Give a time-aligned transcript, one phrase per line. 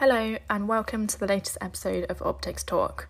[0.00, 3.06] Hello, and welcome to the latest episode of Optics Talk.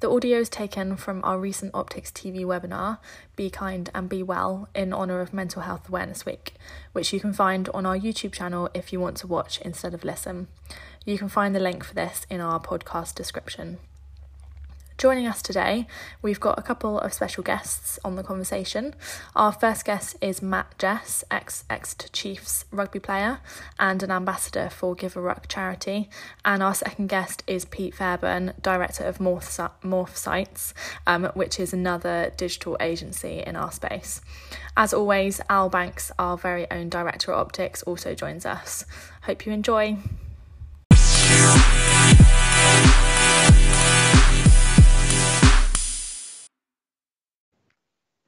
[0.00, 2.98] The audio is taken from our recent Optics TV webinar,
[3.36, 6.54] Be Kind and Be Well, in honour of Mental Health Awareness Week,
[6.90, 10.02] which you can find on our YouTube channel if you want to watch instead of
[10.02, 10.48] listen.
[11.04, 13.78] You can find the link for this in our podcast description.
[15.04, 15.86] Joining us today,
[16.22, 18.94] we've got a couple of special guests on the conversation.
[19.36, 23.40] Our first guest is Matt Jess, ex Exeter Chiefs rugby player
[23.78, 26.08] and an ambassador for Give a Ruck charity.
[26.42, 30.72] And our second guest is Pete Fairburn, director of Morph, Morph Sites,
[31.06, 34.22] um, which is another digital agency in our space.
[34.74, 38.86] As always, Al Banks, our very own director of optics, also joins us.
[39.24, 39.98] Hope you enjoy.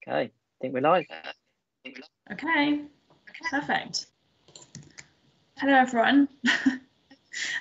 [0.08, 1.06] Okay, I think we're live.
[2.30, 2.82] Okay,
[3.50, 4.06] perfect.
[5.58, 6.28] Hello, everyone.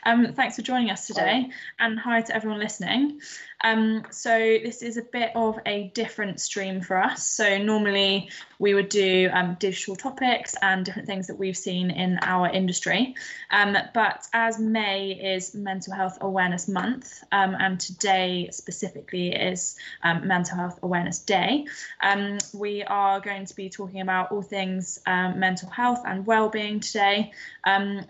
[0.06, 3.20] um, thanks for joining us today, and hi to everyone listening.
[3.66, 7.26] Um, so this is a bit of a different stream for us.
[7.26, 12.20] So normally we would do um, digital topics and different things that we've seen in
[12.22, 13.16] our industry.
[13.50, 20.28] Um, but as May is Mental Health Awareness Month, um, and today specifically is um,
[20.28, 21.66] Mental Health Awareness Day,
[22.02, 27.32] um, we are going to be talking about all things mental health and well-being today.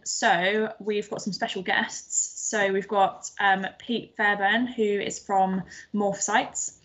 [0.04, 2.50] so we've got some special guests.
[2.50, 6.80] So we've got um, Pete Fairburn, who is from Morph Sites.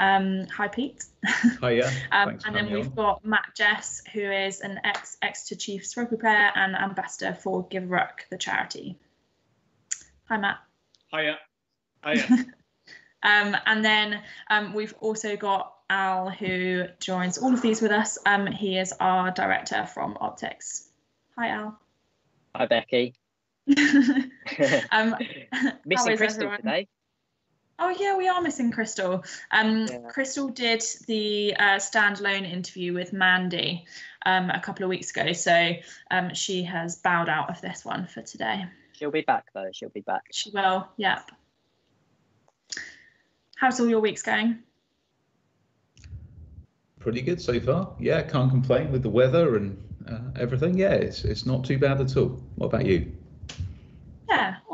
[0.00, 1.04] Um, hi, Pete.
[1.60, 1.90] Hi, yeah.
[2.10, 2.94] um, and then we've on.
[2.94, 7.88] got Matt Jess, who is an ex Exeter Chiefs rugby player and ambassador for Give
[7.88, 8.98] Ruck, the charity.
[10.28, 10.58] Hi, Matt.
[11.12, 11.38] Hiya.
[12.04, 12.26] Hiya.
[13.22, 18.18] um, and then um, we've also got Al, who joins all of these with us.
[18.26, 20.88] Um, he is our director from Optics.
[21.38, 21.78] Hi, Al.
[22.56, 23.14] Hi, Becky.
[24.90, 25.16] um,
[25.86, 26.58] missing Crystal everyone?
[26.58, 26.88] today.
[27.78, 29.24] Oh yeah, we are missing Crystal.
[29.50, 29.98] Um, yeah.
[30.08, 33.84] Crystal did the uh, standalone interview with Mandy
[34.24, 35.72] um, a couple of weeks ago, so
[36.10, 38.66] um, she has bowed out of this one for today.
[38.92, 39.70] She'll be back though.
[39.72, 40.22] She'll be back.
[40.30, 40.86] She will.
[40.98, 41.30] Yep.
[43.56, 44.58] How's all your weeks going?
[47.00, 47.94] Pretty good so far.
[47.98, 50.78] Yeah, can't complain with the weather and uh, everything.
[50.78, 52.40] Yeah, it's it's not too bad at all.
[52.54, 53.12] What about you?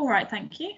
[0.00, 0.72] Yeah, all right, thank you.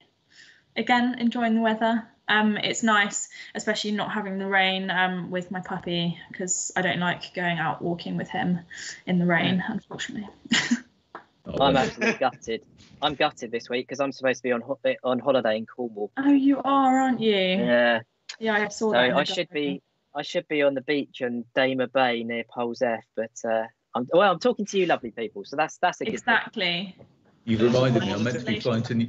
[0.76, 2.06] Again, enjoying the weather.
[2.28, 7.00] Um, it's nice, especially not having the rain um, with my puppy because I don't
[7.00, 8.60] like going out walking with him
[9.06, 10.28] in the rain, unfortunately.
[11.46, 12.62] oh, I'm absolutely gutted.
[13.02, 16.10] I'm gutted this week because I'm supposed to be on ho- on holiday in Cornwall.
[16.16, 17.34] Oh, you are, aren't you?
[17.34, 18.00] Yeah.
[18.38, 19.16] Yeah, I saw so that.
[19.16, 19.82] I should be
[20.14, 24.30] I should be on the beach on Daymer Bay near Polzeath, but uh, I'm, well,
[24.30, 25.44] I'm talking to you, lovely people.
[25.44, 26.96] So that's that's a exactly.
[27.44, 28.12] You've reminded me.
[28.12, 28.94] I'm meant to be flying to.
[28.94, 29.08] New...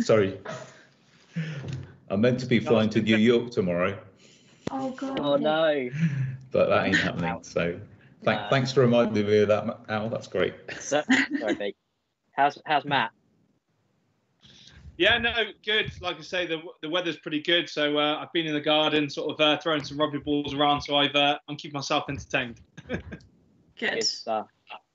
[0.00, 0.38] Sorry,
[2.10, 3.98] I'm meant to be flying to New York tomorrow.
[4.70, 5.20] Oh God.
[5.20, 5.90] Oh no.
[6.50, 7.38] But that ain't happening.
[7.42, 7.80] So, th-
[8.24, 8.46] no.
[8.50, 10.08] thanks for reminding me of that, Al.
[10.08, 10.54] That's great.
[10.80, 11.02] So,
[11.38, 11.76] sorry, Pete.
[12.32, 13.10] How's how's Matt?
[14.96, 15.32] Yeah, no,
[15.64, 15.92] good.
[16.00, 17.68] Like I say, the the weather's pretty good.
[17.68, 20.82] So uh, I've been in the garden, sort of uh, throwing some rugby balls around.
[20.82, 22.60] So I've uh, I'm keeping myself entertained.
[22.88, 23.02] good.
[23.78, 24.48] good stuff.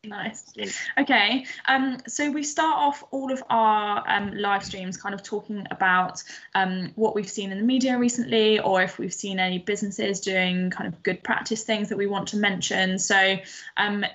[0.06, 0.54] Nice.
[0.98, 1.46] Okay.
[1.66, 6.22] Um, so we start off all of our um, live streams kind of talking about
[6.56, 10.72] um, what we've seen in the media recently, or if we've seen any businesses doing
[10.72, 13.00] kind of good practice things that we want to mention.
[13.00, 13.38] So
[13.78, 14.06] um,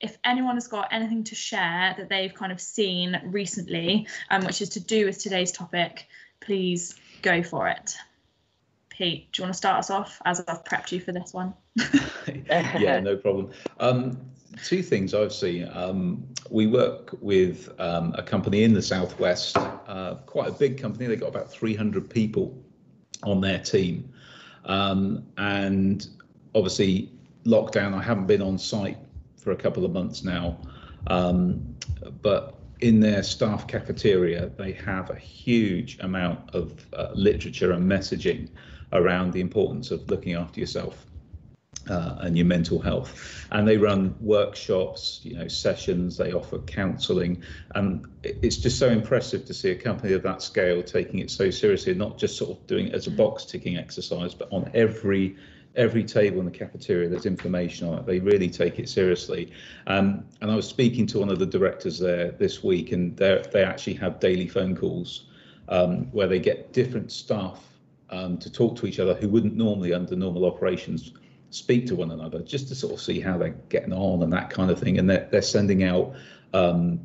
[0.00, 4.60] if anyone has got anything to share that they've kind of seen recently, um, which
[4.60, 6.08] is to do with today's topic,
[6.40, 7.96] please go for it.
[8.90, 11.54] Pete, do you want to start us off as I've prepped you for this one?
[12.46, 13.50] yeah, no problem.
[13.80, 14.20] Um,
[14.64, 15.68] two things I've seen.
[15.72, 21.06] Um, we work with um, a company in the southwest, uh, quite a big company.
[21.06, 22.56] They've got about 300 people
[23.22, 24.12] on their team,
[24.64, 26.06] um, and
[26.54, 27.10] obviously
[27.44, 27.94] lockdown.
[27.94, 28.98] I haven't been on site
[29.36, 30.58] for a couple of months now,
[31.08, 31.76] um,
[32.22, 38.48] but in their staff cafeteria, they have a huge amount of uh, literature and messaging
[38.92, 41.07] around the importance of looking after yourself
[41.88, 43.46] uh, and your mental health.
[43.50, 46.16] And they run workshops, you know, sessions.
[46.16, 47.42] They offer counselling,
[47.74, 51.50] and it's just so impressive to see a company of that scale taking it so
[51.50, 55.36] seriously, not just sort of doing it as a box ticking exercise, but on every
[55.76, 59.52] every table in the cafeteria there's information on it they really take it seriously
[59.86, 63.62] um, and i was speaking to one of the directors there this week and they
[63.62, 65.26] actually have daily phone calls
[65.68, 67.62] um, where they get different staff
[68.10, 71.12] um, to talk to each other who wouldn't normally under normal operations
[71.50, 74.50] speak to one another just to sort of see how they're getting on and that
[74.50, 74.98] kind of thing.
[74.98, 76.14] And they're, they're sending out
[76.52, 77.00] um,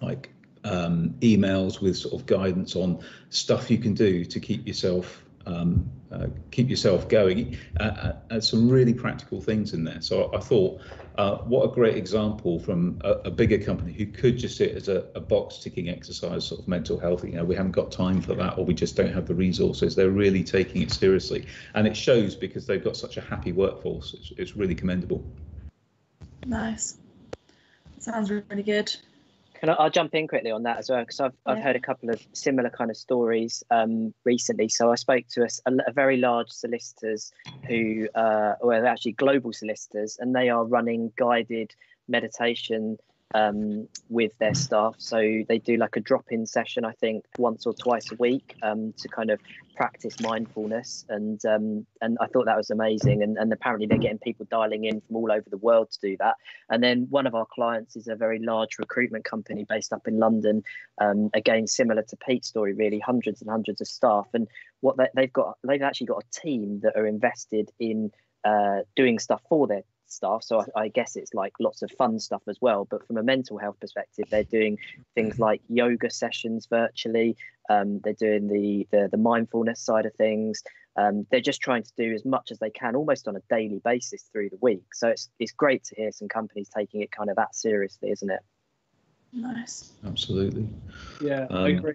[0.00, 0.30] like
[0.64, 5.90] um, emails with sort of guidance on stuff you can do to keep yourself um,
[6.12, 7.56] uh, keep yourself going.
[7.78, 10.00] Uh, uh, uh, some really practical things in there.
[10.00, 10.80] So I thought,
[11.16, 14.88] uh, what a great example from a, a, bigger company who could just sit as
[14.88, 17.24] a, a, box ticking exercise, sort of mental health.
[17.24, 19.96] You know, we haven't got time for that, or we just don't have the resources.
[19.96, 24.14] They're really taking it seriously, and it shows because they've got such a happy workforce.
[24.14, 25.24] It's, it's really commendable.
[26.46, 26.98] Nice.
[27.98, 28.94] Sounds really good.
[29.60, 31.52] Can I, I'll jump in quickly on that as well because I've yeah.
[31.52, 34.68] I've heard a couple of similar kind of stories um, recently.
[34.68, 37.32] So I spoke to a, a, very large solicitors
[37.66, 41.74] who, uh, well, actually global solicitors, and they are running guided
[42.08, 42.98] meditation
[43.34, 44.94] um, with their staff.
[44.98, 48.94] So they do like a drop-in session, I think, once or twice a week um,
[48.98, 49.40] to kind of
[49.76, 51.04] practice mindfulness.
[51.08, 53.22] And um, and I thought that was amazing.
[53.22, 56.16] And, and apparently they're getting people dialing in from all over the world to do
[56.18, 56.36] that.
[56.68, 60.18] And then one of our clients is a very large recruitment company based up in
[60.18, 60.62] London.
[61.00, 64.26] Um, again, similar to Pete's story, really, hundreds and hundreds of staff.
[64.34, 64.48] And
[64.80, 68.10] what they, they've got, they've actually got a team that are invested in
[68.44, 70.44] uh, doing stuff for their stuff.
[70.44, 72.84] So I, I, guess it's like lots of fun stuff as well.
[72.84, 74.78] But from a mental health perspective, they're doing
[75.14, 77.36] things like yoga sessions virtually.
[77.70, 80.62] Um, they're doing the, the, the mindfulness side of things.
[80.96, 83.80] Um, they're just trying to do as much as they can, almost on a daily
[83.84, 84.82] basis through the week.
[84.94, 88.30] So it's it's great to hear some companies taking it kind of that seriously, isn't
[88.30, 88.40] it?
[89.32, 89.92] Nice.
[90.04, 90.68] Absolutely.
[91.20, 91.94] Yeah, um, I agree.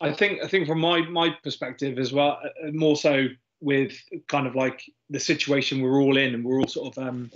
[0.00, 3.26] I think I think from my my perspective as well, uh, more so
[3.60, 3.92] with
[4.28, 7.30] kind of like the situation we're all in and we're all sort of um,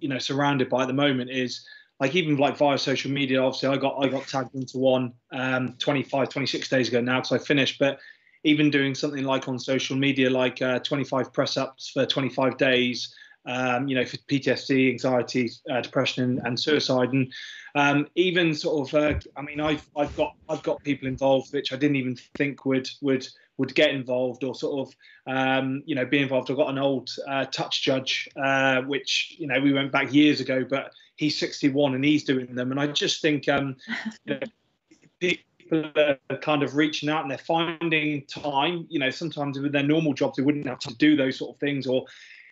[0.00, 1.66] you know surrounded by at the moment is
[2.00, 5.74] like even like via social media obviously i got i got tagged into one um
[5.78, 7.98] 25 26 days ago now because i finished but
[8.44, 13.14] even doing something like on social media like uh, 25 press ups for 25 days
[13.46, 17.32] um, you know for ptsd anxiety uh, depression and, and, suicide and
[17.74, 21.72] um, even sort of uh, i mean i've i've got i've got people involved which
[21.72, 23.26] i didn't even think would would
[23.58, 24.94] would get involved or sort of
[25.26, 26.50] um, you know be involved.
[26.50, 30.40] I've got an old uh, touch judge, uh, which you know we went back years
[30.40, 33.76] ago, but he's 61 and he's doing them, and I just think um,
[34.24, 34.40] you know,
[35.20, 38.86] people are kind of reaching out and they're finding time.
[38.88, 41.60] You know, sometimes with their normal jobs they wouldn't have to do those sort of
[41.60, 42.04] things or.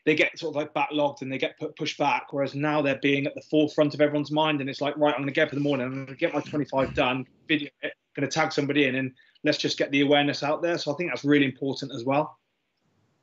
[0.07, 2.99] They get sort of like backlogged and they get put pushed back, whereas now they're
[3.03, 5.49] being at the forefront of everyone's mind, and it's like, right, I'm going to get
[5.49, 8.35] up in the morning, I'm going to get my 25 done, video it, going to
[8.35, 9.13] tag somebody in, and
[9.45, 10.79] let's just get the awareness out there.
[10.79, 12.39] So I think that's really important as well.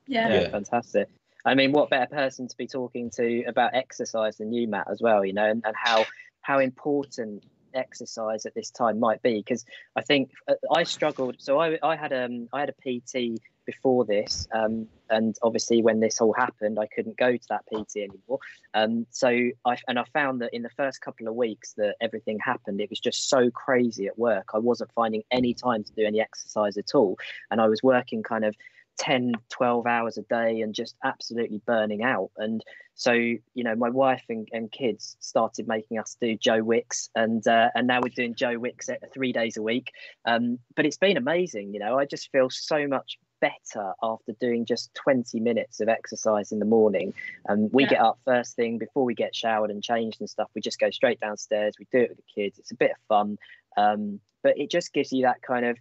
[0.08, 0.28] Yeah.
[0.30, 1.10] yeah, fantastic.
[1.46, 5.02] I mean, what better person to be talking to about exercise than you, Matt, as
[5.02, 5.24] well?
[5.24, 6.06] You know, and, and how
[6.42, 7.44] how important
[7.74, 9.66] exercise at this time might be because
[9.96, 11.36] I think uh, I struggled.
[11.40, 16.00] So I, I had um I had a PT before this, um, and obviously when
[16.00, 18.40] this all happened, I couldn't go to that PT anymore.
[18.74, 22.40] Um, so I and I found that in the first couple of weeks that everything
[22.40, 24.50] happened, it was just so crazy at work.
[24.56, 27.20] I wasn't finding any time to do any exercise at all,
[27.52, 28.56] and I was working kind of
[28.98, 32.64] 10 12 hours a day and just absolutely burning out and
[32.96, 37.48] so you know my wife and, and kids started making us do joe wicks and
[37.48, 39.92] uh, and now we're doing joe wicks at three days a week
[40.26, 44.66] um, but it's been amazing you know i just feel so much better after doing
[44.66, 47.14] just 20 minutes of exercise in the morning
[47.48, 47.90] and um, we yeah.
[47.90, 50.90] get up first thing before we get showered and changed and stuff we just go
[50.90, 53.38] straight downstairs we do it with the kids it's a bit of fun
[53.78, 55.78] um, but it just gives you that kind of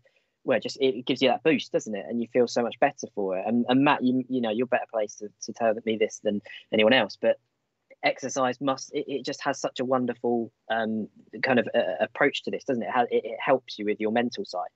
[0.47, 2.07] well, just it gives you that boost, doesn't it?
[2.09, 3.45] And you feel so much better for it.
[3.47, 6.41] And, and Matt, you you know, you're better placed to, to tell me this than
[6.73, 7.41] anyone else, but
[8.03, 11.09] exercise must it, it just has such a wonderful um,
[11.43, 12.91] kind of uh, approach to this, doesn't it?
[13.11, 13.25] it?
[13.25, 14.69] It helps you with your mental side.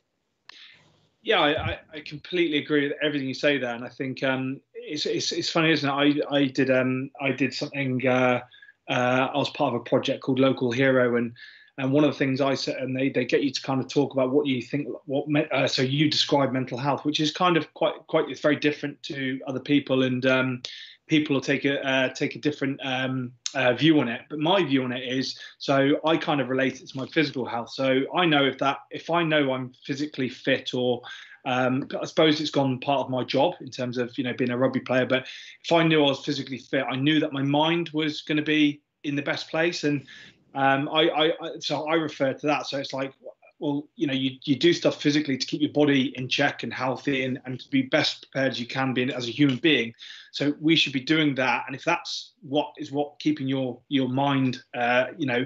[1.22, 5.04] Yeah, I, I completely agree with everything you say there, and I think um, it's,
[5.04, 6.24] it's it's funny, isn't it?
[6.30, 8.06] I I did um I did something.
[8.06, 8.40] Uh,
[8.88, 11.32] uh, I was part of a project called Local Hero, and
[11.76, 13.88] and one of the things I said, and they, they get you to kind of
[13.88, 17.56] talk about what you think, what uh, so you describe mental health, which is kind
[17.56, 20.62] of quite quite it's very different to other people, and um,
[21.10, 24.22] people will take a uh, take a different um, uh, view on it.
[24.30, 27.44] But my view on it is, so I kind of relate it to my physical
[27.44, 27.70] health.
[27.70, 31.02] So I know if that if I know I'm physically fit or
[31.44, 34.50] um, I suppose it's gone part of my job in terms of you know being
[34.50, 35.04] a rugby player.
[35.04, 35.26] But
[35.64, 38.44] if I knew I was physically fit, I knew that my mind was going to
[38.44, 39.82] be in the best place.
[39.84, 40.06] And
[40.54, 42.66] um, I, I, so I refer to that.
[42.66, 43.12] So it's like,
[43.60, 46.72] well, you know, you, you do stuff physically to keep your body in check and
[46.72, 49.92] healthy and, and to be best prepared as you can be as a human being.
[50.32, 51.64] So we should be doing that.
[51.66, 55.44] And if that's what is what keeping your your mind, uh, you know,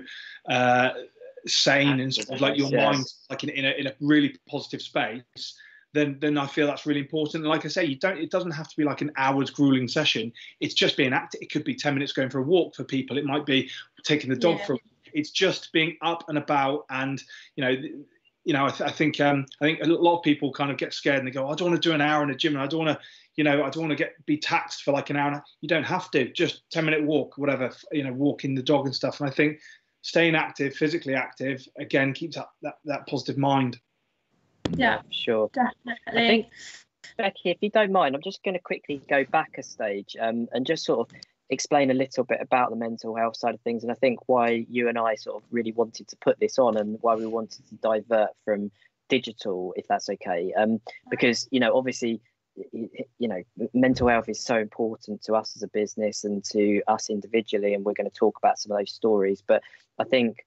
[0.48, 0.90] uh,
[1.46, 2.94] sane and sort of like your yes.
[2.94, 5.58] mind like in, in, a, in a really positive space,
[5.92, 7.42] then then I feel that's really important.
[7.42, 9.88] And like I say, you don't it doesn't have to be like an hour's grueling
[9.88, 10.32] session.
[10.60, 11.42] It's just being active.
[11.42, 13.18] It could be 10 minutes going for a walk for people.
[13.18, 13.70] It might be
[14.04, 14.66] taking the dog yeah.
[14.66, 14.78] for a
[15.14, 17.22] it's just being up and about and
[17.56, 17.76] you know
[18.44, 20.76] you know, I, th- I think um, I think a lot of people kind of
[20.76, 22.52] get scared and they go, I don't want to do an hour in a gym,
[22.52, 23.04] and I don't want to,
[23.36, 25.42] you know, I don't want to get be taxed for like an hour.
[25.62, 26.30] You don't have to.
[26.30, 29.20] Just ten minute walk, whatever, you know, walking the dog and stuff.
[29.20, 29.60] And I think
[30.02, 33.80] staying active, physically active, again keeps that that, that positive mind.
[34.76, 35.50] Yeah, sure.
[35.54, 35.96] definitely.
[36.06, 36.46] I think
[37.16, 40.48] Becky, if you don't mind, I'm just going to quickly go back a stage um,
[40.52, 41.16] and just sort of
[41.50, 43.82] explain a little bit about the mental health side of things.
[43.82, 46.76] And I think why you and I sort of really wanted to put this on
[46.76, 48.70] and why we wanted to divert from
[49.08, 50.52] digital if that's okay.
[50.56, 52.20] Um, because you know obviously
[52.72, 57.10] you know mental health is so important to us as a business and to us
[57.10, 59.42] individually and we're going to talk about some of those stories.
[59.46, 59.62] But
[59.98, 60.44] I think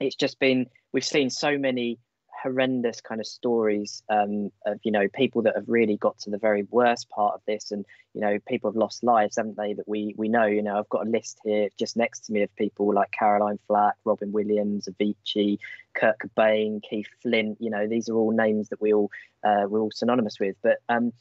[0.00, 1.98] it's just been we've seen so many
[2.44, 6.38] horrendous kind of stories um, of you know people that have really got to the
[6.38, 9.72] very worst part of this, and you know people have lost lives, haven't they?
[9.72, 10.44] That we we know.
[10.44, 13.58] You know, I've got a list here just next to me of people like Caroline
[13.66, 15.58] Flack, Robin Williams, Avicii,
[15.94, 17.56] Kurt Cobain, Keith Flint.
[17.60, 19.10] You know, these are all names that we all
[19.42, 20.56] uh, we're all synonymous with.
[20.62, 21.12] But um,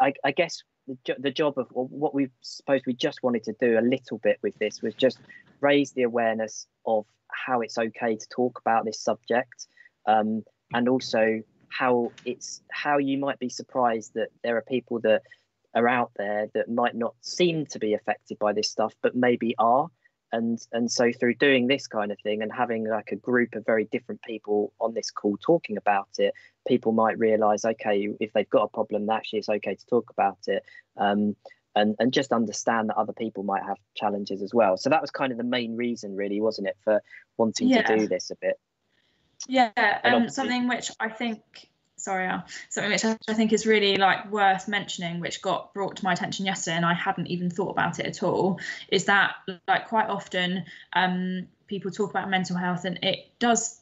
[0.00, 3.78] I, I guess the, the job of what we suppose we just wanted to do
[3.78, 5.18] a little bit with this was just
[5.60, 9.66] raise the awareness of how it's okay to talk about this subject
[10.06, 15.22] um, and also how it's how you might be surprised that there are people that
[15.74, 19.54] are out there that might not seem to be affected by this stuff but maybe
[19.58, 19.88] are.
[20.32, 23.66] And and so through doing this kind of thing and having like a group of
[23.66, 26.34] very different people on this call talking about it
[26.68, 30.38] people might realize okay if they've got a problem actually it's okay to talk about
[30.46, 30.64] it.
[30.96, 31.36] Um,
[31.76, 34.76] and and just understand that other people might have challenges as well.
[34.76, 37.00] So that was kind of the main reason really wasn't it for
[37.36, 37.82] wanting yeah.
[37.82, 38.58] to do this a bit
[39.48, 44.30] yeah, um, something which I think, sorry, Al, something which I think is really like
[44.30, 47.98] worth mentioning, which got brought to my attention yesterday, and I hadn't even thought about
[47.98, 49.34] it at all, is that
[49.66, 53.79] like quite often um, people talk about mental health, and it does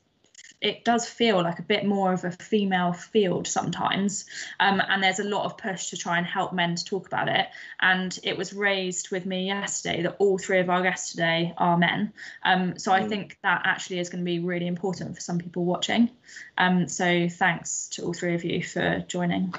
[0.60, 4.26] it does feel like a bit more of a female field sometimes.
[4.58, 7.28] Um, and there's a lot of push to try and help men to talk about
[7.28, 7.46] it.
[7.80, 11.78] And it was raised with me yesterday that all three of our guests today are
[11.78, 12.12] men.
[12.42, 13.08] Um, so I mm.
[13.08, 16.10] think that actually is going to be really important for some people watching.
[16.56, 19.54] Um, so thanks to all three of you for joining.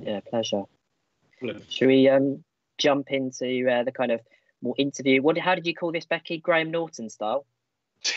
[0.00, 0.64] Yeah, pleasure.
[1.68, 2.42] Should we um,
[2.78, 4.20] jump into uh, the kind of
[4.60, 5.22] more interview?
[5.22, 5.38] What?
[5.38, 6.38] How did you call this, Becky?
[6.38, 7.46] Graham Norton style?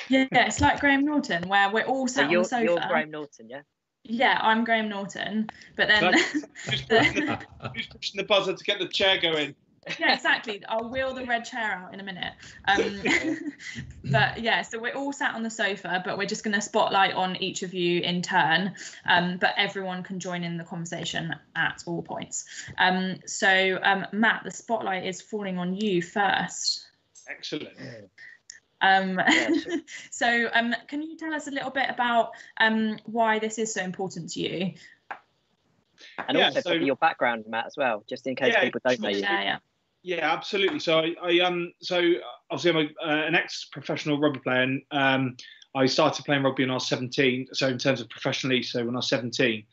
[0.10, 2.63] Yeah, it's like Graham Norton, where we're all sat so on the sofa.
[2.63, 3.62] You're Graham Norton, yeah.
[4.03, 6.88] Yeah, I'm Graham Norton, but then who's, pushing
[7.25, 7.39] the,
[7.94, 9.56] pushing the buzzer to get the chair going?
[10.00, 10.63] yeah, exactly.
[10.67, 12.34] I'll wheel the red chair out in a minute.
[12.65, 13.01] Um,
[14.12, 17.13] but yeah, so we're all sat on the sofa, but we're just going to spotlight
[17.13, 18.74] on each of you in turn.
[19.06, 22.46] Um, but everyone can join in the conversation at all points.
[22.77, 26.86] Um, so um, Matt, the spotlight is falling on you first.
[27.29, 27.70] Excellent.
[28.81, 29.19] Um,
[30.12, 33.81] so, um, can you tell us a little bit about um, why this is so
[33.81, 34.74] important to you?
[36.27, 39.00] And yeah, also so, your background, Matt, as well, just in case yeah, people don't
[39.00, 39.19] know you.
[39.19, 39.57] Yeah, yeah.
[40.03, 40.79] Yeah, absolutely.
[40.79, 42.13] So I, I um, so
[42.50, 45.38] obviously I'm a, uh, an ex-professional rugby player, and um,
[45.75, 47.50] I started playing rugby when I was 17.
[47.53, 49.63] So in terms of professionally, so when I was 17,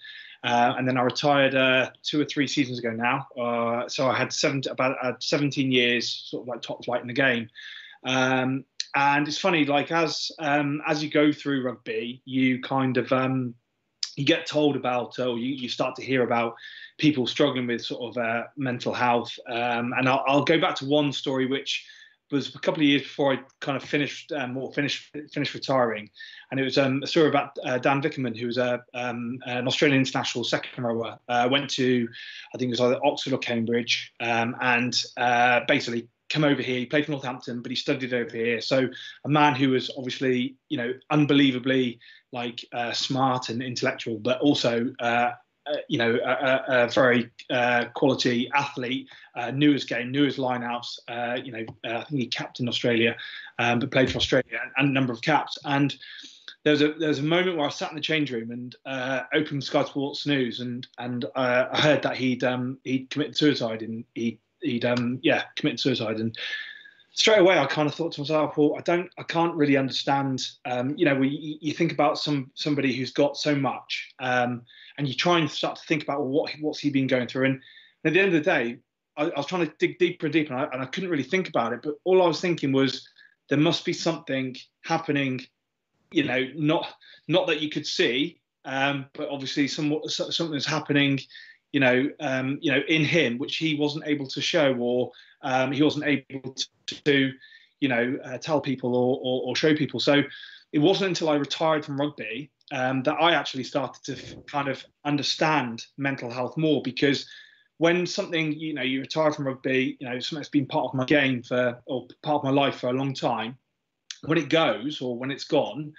[0.42, 3.28] uh, and then I retired uh, two or three seasons ago now.
[3.40, 7.06] Uh, so I had seven, about uh, 17 years, sort of like top flight in
[7.06, 7.49] the game.
[8.04, 13.12] Um, and it's funny, like as um, as you go through rugby, you kind of
[13.12, 13.54] um,
[14.16, 16.54] you get told about, or you, you start to hear about
[16.98, 19.36] people struggling with sort of uh, mental health.
[19.48, 21.84] Um, and I'll, I'll, go back to one story which
[22.30, 26.08] was a couple of years before I kind of finished um, or finished finished retiring,
[26.50, 29.66] and it was um, a story about uh, Dan Vickerman, who was a, um, an
[29.66, 31.18] Australian international second rower.
[31.28, 32.08] Uh, went to,
[32.54, 36.81] I think it was either Oxford or Cambridge, um, and uh, basically come over here.
[36.81, 38.61] He played for Northampton, but he studied over here.
[38.61, 38.88] So
[39.25, 42.00] a man who was obviously, you know, unbelievably
[42.33, 45.31] like uh, smart and intellectual, but also, uh,
[45.67, 49.09] uh, you know, a, a very uh, quality athlete.
[49.37, 50.99] Uh, knew his game, knew his lineouts.
[51.09, 53.17] Uh, you know, I think he captained Australia,
[53.61, 55.57] um, but played for Australia and, a number of caps.
[55.64, 55.95] And
[56.64, 58.75] there was a there was a moment where I sat in the change room and
[59.33, 64.05] opened Sky Sports News, and and I heard that he'd um, he'd committed suicide and
[64.14, 66.37] he he'd um yeah committed suicide and
[67.14, 70.47] straight away I kind of thought to myself, well, I don't, I can't really understand.
[70.64, 74.62] Um, you know, we, you think about some somebody who's got so much, um,
[74.99, 77.47] and you try and start to think about well, what what's he been going through.
[77.47, 77.61] And
[78.04, 78.78] at the end of the day,
[79.16, 81.23] I, I was trying to dig deeper and deeper, and I, and I, couldn't really
[81.23, 81.80] think about it.
[81.83, 83.09] But all I was thinking was
[83.49, 85.40] there must be something happening.
[86.11, 86.87] You know, not
[87.28, 91.21] not that you could see, um, but obviously some something that's happening
[91.75, 95.11] you know, um, you know, in him, which he wasn't able to show, or
[95.43, 96.54] um, he wasn't able
[96.87, 97.33] to,
[97.81, 99.99] you know, uh, tell people or, or, or, show people.
[99.99, 100.23] So
[100.73, 104.85] it wasn't until I retired from rugby um, that I actually started to kind of
[105.04, 107.28] understand mental health more because
[107.78, 110.95] when something you know you retire from rugby, you know something that's been part of
[110.95, 113.59] my game for or part of my life for a long time,
[114.25, 115.93] when it goes or when it's gone,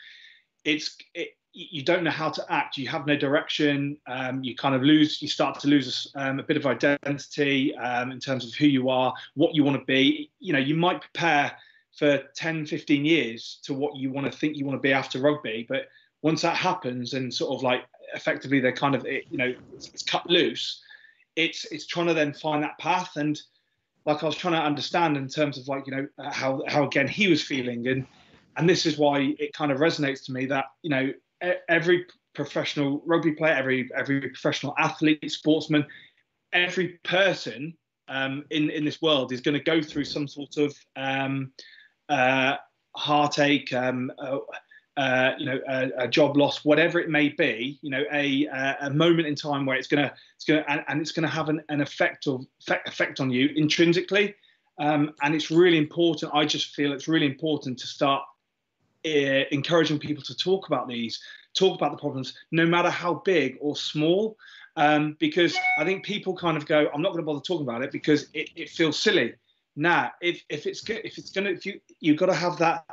[0.63, 2.77] it's it, you don't know how to act.
[2.77, 3.97] You have no direction.
[4.07, 5.21] Um, you kind of lose.
[5.21, 8.89] You start to lose um, a bit of identity um, in terms of who you
[8.89, 10.29] are, what you want to be.
[10.39, 11.53] You know, you might prepare
[11.97, 15.19] for 10, 15 years to what you want to think you want to be after
[15.19, 15.87] rugby, but
[16.21, 20.03] once that happens and sort of like effectively they're kind of you know it's, it's
[20.03, 20.81] cut loose,
[21.37, 23.41] it's it's trying to then find that path and
[24.05, 27.07] like I was trying to understand in terms of like you know how how again
[27.07, 28.05] he was feeling and
[28.57, 31.11] and this is why it kind of resonates to me that you know
[31.69, 35.85] every professional rugby player, every every professional athlete, sportsman,
[36.53, 37.75] every person
[38.07, 41.51] um, in in this world is going to go through some sort of um,
[42.09, 42.55] uh,
[42.95, 44.37] heartache, um, uh,
[44.97, 47.79] uh, you know, a, a, job loss, whatever it may be.
[47.81, 48.47] You know, a
[48.81, 51.61] a moment in time where it's gonna it's gonna and, and it's gonna have an,
[51.69, 52.45] an effect of
[52.85, 54.35] effect on you intrinsically.
[54.77, 56.33] Um, and it's really important.
[56.33, 58.23] I just feel it's really important to start
[59.05, 61.21] uh, encouraging people to talk about these,
[61.53, 64.37] talk about the problems, no matter how big or small.
[64.77, 67.81] Um, because I think people kind of go, I'm not going to bother talking about
[67.81, 69.33] it because it, it feels silly.
[69.77, 72.57] Nah, if, if it's good, if it's going to, if you you've got to have
[72.57, 72.85] that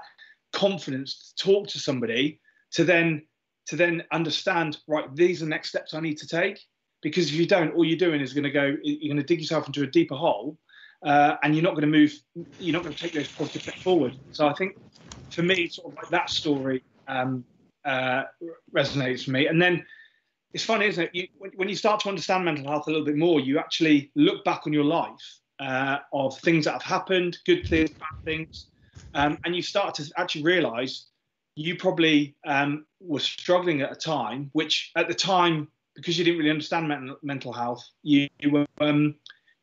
[0.52, 2.38] confidence to talk to somebody
[2.72, 3.22] to then
[3.66, 6.60] to then understand right these are the next steps i need to take
[7.00, 9.40] because if you don't all you're doing is going to go you're going to dig
[9.40, 10.58] yourself into a deeper hole
[11.04, 12.12] uh, and you're not going to move
[12.58, 14.72] you're not going to take those positive steps forward so i think
[15.32, 17.44] for me, sort of like that story um,
[17.84, 18.24] uh,
[18.74, 19.46] resonates for me.
[19.46, 19.84] And then
[20.52, 21.10] it's funny, isn't it?
[21.14, 24.10] You, when, when, you start to understand mental health a little bit more, you actually
[24.14, 28.68] look back on your life uh, of things that have happened, good things, bad things,
[29.14, 31.08] um, and you start to actually realise
[31.54, 36.38] you probably um, were struggling at a time, which at the time, because you didn't
[36.38, 39.14] really understand men- mental health, you, you were um,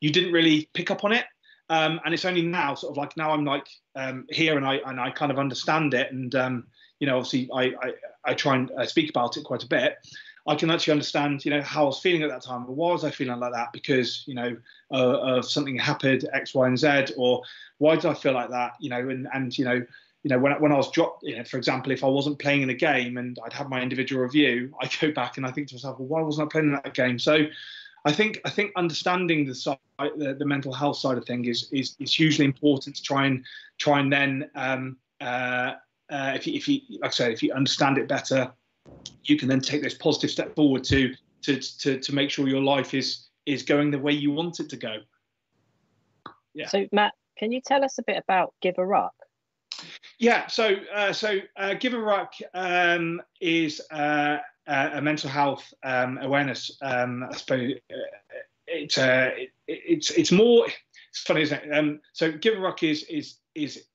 [0.02, 1.26] you didn't really pick up on it.
[1.70, 4.76] Um, and it's only now, sort of like now, I'm like um, here, and I
[4.86, 6.68] and I kind of understand it, and um,
[7.00, 7.94] you know, obviously, I, I,
[8.26, 9.96] I try and uh, speak about it quite a bit.
[10.48, 12.64] I can actually understand, you know, how I was feeling at that time.
[12.64, 13.72] why was I feeling like that?
[13.72, 14.58] Because you know,
[14.92, 17.44] uh, of something happened X, Y, and Z, or
[17.78, 18.72] why did I feel like that?
[18.80, 19.86] You know, and and you know,
[20.24, 22.64] you know, when when I was dropped, you know, for example, if I wasn't playing
[22.64, 25.68] in a game and I'd have my individual review, I go back and I think
[25.68, 27.20] to myself, well, why wasn't I playing in that game?
[27.20, 27.46] So
[28.06, 31.70] I think I think understanding the side, the, the mental health side of things is,
[31.72, 33.46] is is hugely important to try and
[33.78, 35.74] try and then um, uh,
[36.10, 38.52] uh, if you, if you like I said if you understand it better,
[39.24, 42.62] you can then take this positive step forward to to to to make sure your
[42.62, 44.98] life is is going the way you want it to go.
[46.54, 46.68] Yeah.
[46.68, 49.14] So Matt, can you tell us a bit about Give a Ruck?
[50.19, 56.17] Yeah, so uh, so uh, Give a Ruck um, is uh, a mental health um,
[56.21, 56.77] awareness.
[56.82, 57.95] Um, I suppose uh,
[58.67, 60.67] it's uh, it, it's it's more.
[61.10, 61.71] It's funny, isn't it?
[61.71, 63.86] Um, so Give a Ruck is is is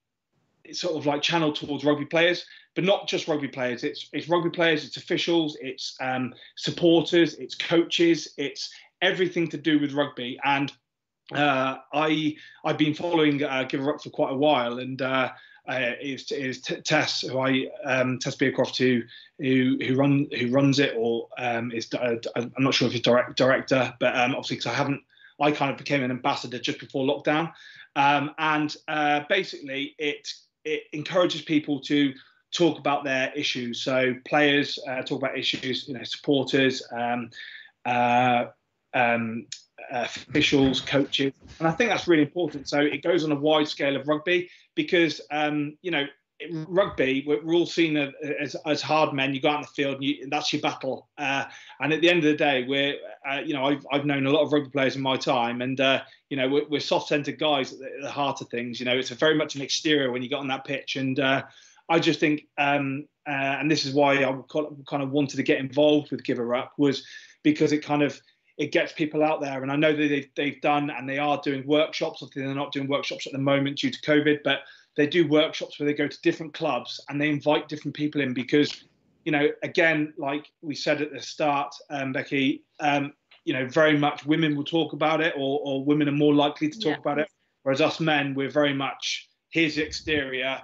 [0.65, 3.85] it's sort of like channeled towards rugby players, but not just rugby players.
[3.85, 8.71] It's it's rugby players, it's officials, it's um, supporters, it's coaches, it's
[9.03, 10.39] everything to do with rugby.
[10.43, 10.73] And
[11.35, 15.03] uh, I I've been following Give a Ruck for quite a while, and
[15.67, 19.03] uh, is, is Tess, who I um, Tess Beercroft, who
[19.39, 23.03] who who run who runs it, or um, is uh, I'm not sure if he's
[23.03, 25.03] direct, director, but um, obviously because I haven't,
[25.41, 27.53] I kind of became an ambassador just before lockdown,
[27.97, 30.33] um, and uh, basically it
[30.65, 32.13] it encourages people to
[32.53, 33.83] talk about their issues.
[33.83, 36.87] So players uh, talk about issues, you know, supporters.
[36.93, 37.31] Um,
[37.85, 38.47] uh,
[38.95, 39.47] um,
[39.91, 42.69] officials, coaches, and I think that's really important.
[42.69, 46.07] So it goes on a wide scale of rugby because um, you know
[46.69, 47.97] rugby we're, all seen
[48.41, 49.35] as, as hard men.
[49.35, 51.09] You go out in the field, and, you, and that's your battle.
[51.17, 51.45] Uh,
[51.81, 52.97] and at the end of the day, we're
[53.29, 55.81] uh, you know I've, I've known a lot of rugby players in my time, and
[55.81, 58.81] uh, you know we're, we're soft-centered guys at the, heart of things.
[58.81, 61.43] You know it's very much an exterior when you get on that pitch, and uh,
[61.89, 65.59] I just think, um, uh, and this is why I kind of wanted to get
[65.59, 67.05] involved with Give Ruck was
[67.43, 68.21] because it kind of
[68.57, 69.63] it gets people out there.
[69.63, 72.23] And I know that they've, they've done and they are doing workshops.
[72.23, 74.61] Obviously, they're not doing workshops at the moment due to COVID, but
[74.97, 78.33] they do workshops where they go to different clubs and they invite different people in
[78.33, 78.85] because,
[79.25, 83.13] you know, again, like we said at the start, um, Becky, um,
[83.45, 86.69] you know, very much women will talk about it or, or women are more likely
[86.69, 87.01] to talk yeah.
[87.01, 87.29] about it.
[87.63, 90.61] Whereas us men, we're very much here's the exterior,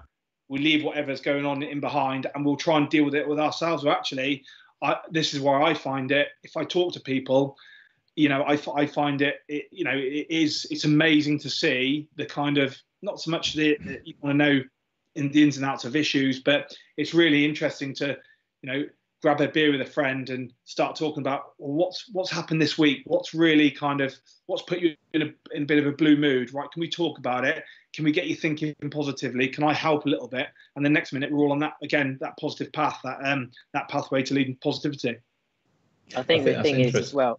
[0.48, 3.38] we leave whatever's going on in behind and we'll try and deal with it with
[3.38, 3.84] ourselves.
[3.84, 4.44] Well, actually,
[4.82, 6.28] I, this is where I find it.
[6.42, 7.56] If I talk to people,
[8.16, 12.08] you know, I, I find it, it, you know, it is, it's amazing to see
[12.16, 14.60] the kind of, not so much the, the you want to know
[15.14, 18.16] in the ins and outs of issues, but it's really interesting to,
[18.62, 18.84] you know,
[19.22, 22.78] grab a beer with a friend and start talking about well, what's what's happened this
[22.78, 23.02] week?
[23.06, 24.14] What's really kind of
[24.46, 26.54] what's put you in a, in a bit of a blue mood?
[26.54, 27.64] Right can we talk about it?
[27.92, 29.48] Can we get you thinking positively?
[29.48, 30.48] Can i help a little bit?
[30.76, 33.88] And the next minute we're all on that again that positive path that um that
[33.88, 35.18] pathway to leading positivity.
[36.16, 37.38] I think, I think the thing is as well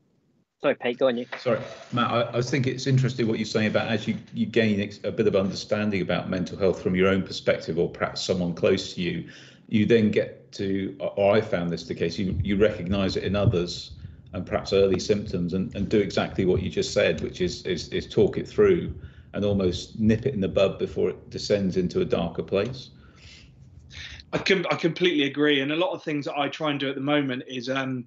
[0.62, 1.26] Sorry, Pete, go on you.
[1.40, 1.60] Sorry,
[1.92, 5.12] Matt, I, I think it's interesting what you're saying about as you, you gain a
[5.12, 9.02] bit of understanding about mental health from your own perspective or perhaps someone close to
[9.02, 9.28] you,
[9.70, 13.36] you then get to, or I found this the case, you, you recognize it in
[13.36, 13.92] others
[14.34, 17.88] and perhaps early symptoms and, and do exactly what you just said, which is, is,
[17.90, 18.94] is talk it through
[19.34, 22.92] and almost nip it in the bud before it descends into a darker place.
[24.34, 26.88] I can I completely agree, and a lot of things that I try and do
[26.88, 28.06] at the moment is um,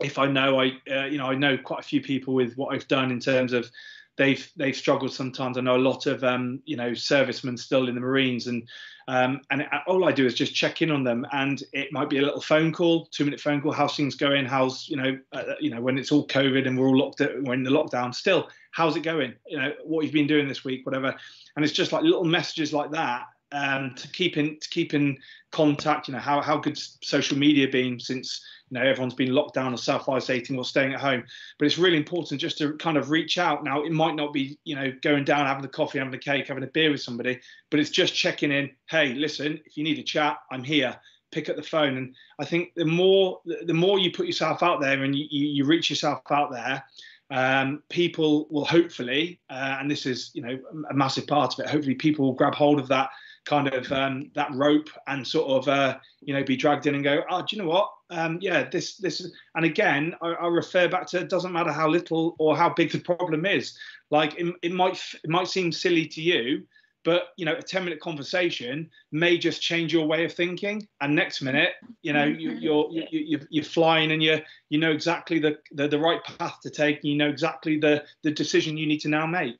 [0.00, 2.74] if I know I uh, you know I know quite a few people with what
[2.74, 3.70] I've done in terms of
[4.16, 5.56] they've they've struggled sometimes.
[5.56, 8.68] I know a lot of um, you know servicemen still in the Marines, and
[9.06, 12.18] um, and all I do is just check in on them, and it might be
[12.18, 15.54] a little phone call, two minute phone call, how's things going, how's you know uh,
[15.60, 18.48] you know when it's all COVID and we're all locked at, in the lockdown, still
[18.72, 21.14] how's it going, you know what you've been doing this week, whatever,
[21.56, 25.18] and it's just like little messages like that um, to keep in to keep in
[25.50, 26.08] contact.
[26.08, 29.72] You know how how good social media been since you know everyone's been locked down
[29.72, 31.24] or self isolating or staying at home.
[31.58, 33.64] But it's really important just to kind of reach out.
[33.64, 36.48] Now it might not be you know going down having a coffee having a cake
[36.48, 38.70] having a beer with somebody but it's just checking in.
[38.88, 40.96] Hey listen if you need a chat i'm here.
[41.30, 41.96] Pick up the phone.
[41.96, 45.64] And i think the more the more you put yourself out there and you, you
[45.64, 46.82] reach yourself out there
[47.30, 50.58] um, people will hopefully uh, and this is you know
[50.90, 53.10] a massive part of it hopefully people will grab hold of that
[53.48, 57.02] kind of um, that rope and sort of uh, you know be dragged in and
[57.02, 57.90] go oh do you know what?
[58.10, 61.88] Um, yeah this this and again I, I, refer back to it doesn't matter how
[61.88, 63.76] little or how big the problem is.
[64.10, 66.66] Like it, it might it might seem silly to you
[67.04, 70.86] but you know a 10 minute conversation may just change your way of thinking.
[71.00, 71.70] And next minute
[72.02, 75.88] you know you, are you're, you, you're flying and you you know exactly the, the
[75.88, 77.02] the right path to take.
[77.02, 79.58] You know exactly the the decision you need to now make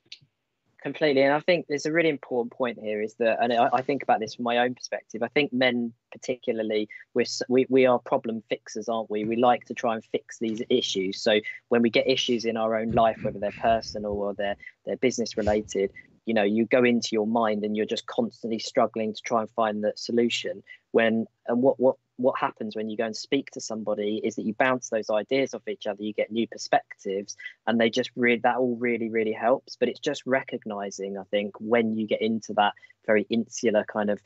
[0.81, 1.23] completely.
[1.23, 4.03] And i think there's a really important point here is that and i, I think
[4.03, 8.43] about this from my own perspective i think men particularly we're, we, we are problem
[8.49, 9.25] fixers aren't we?
[9.25, 11.21] We like to try and fix these issues.
[11.21, 11.39] So
[11.69, 15.37] when we get issues in our own life whether they're personal or they're they're business
[15.37, 15.91] related
[16.25, 19.49] you know you go into your mind and you're just constantly struggling to try and
[19.49, 20.63] find the solution.
[20.91, 24.45] When and what what what happens when you go and speak to somebody is that
[24.45, 28.41] you bounce those ideas off each other you get new perspectives and they just really
[28.43, 29.77] that all really really helps.
[29.77, 32.73] But it's just recognizing i think when you get into that
[33.05, 34.19] very insular kind of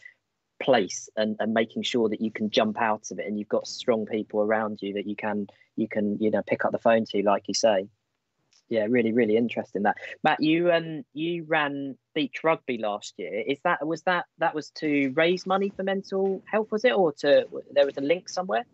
[0.61, 3.67] place and, and making sure that you can jump out of it and you've got
[3.67, 7.05] strong people around you that you can you can you know pick up the phone
[7.05, 7.87] to like you say
[8.73, 9.97] yeah, really, really interesting that.
[10.23, 13.43] Matt, you um you ran beach rugby last year.
[13.45, 17.11] Is that was that that was to raise money for mental health, was it, or
[17.19, 18.65] to there was a link somewhere?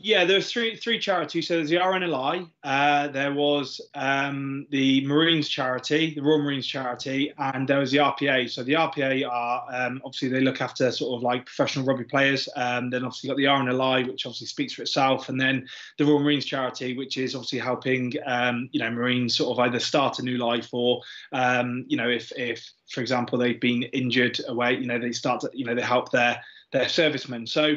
[0.00, 1.48] Yeah, there's three three charities.
[1.48, 7.32] So there's the RNLI, uh, there was um, the Marines charity, the Royal Marines charity,
[7.36, 8.48] and there was the RPA.
[8.48, 12.48] So the RPA are um, obviously they look after sort of like professional rugby players.
[12.54, 15.66] Um, then obviously got the RNLI, which obviously speaks for itself, and then
[15.98, 19.80] the Royal Marines charity, which is obviously helping um, you know Marines sort of either
[19.80, 24.38] start a new life or um, you know if if for example they've been injured
[24.46, 27.46] away, you know they start to, you know they help their their servicemen.
[27.46, 27.74] So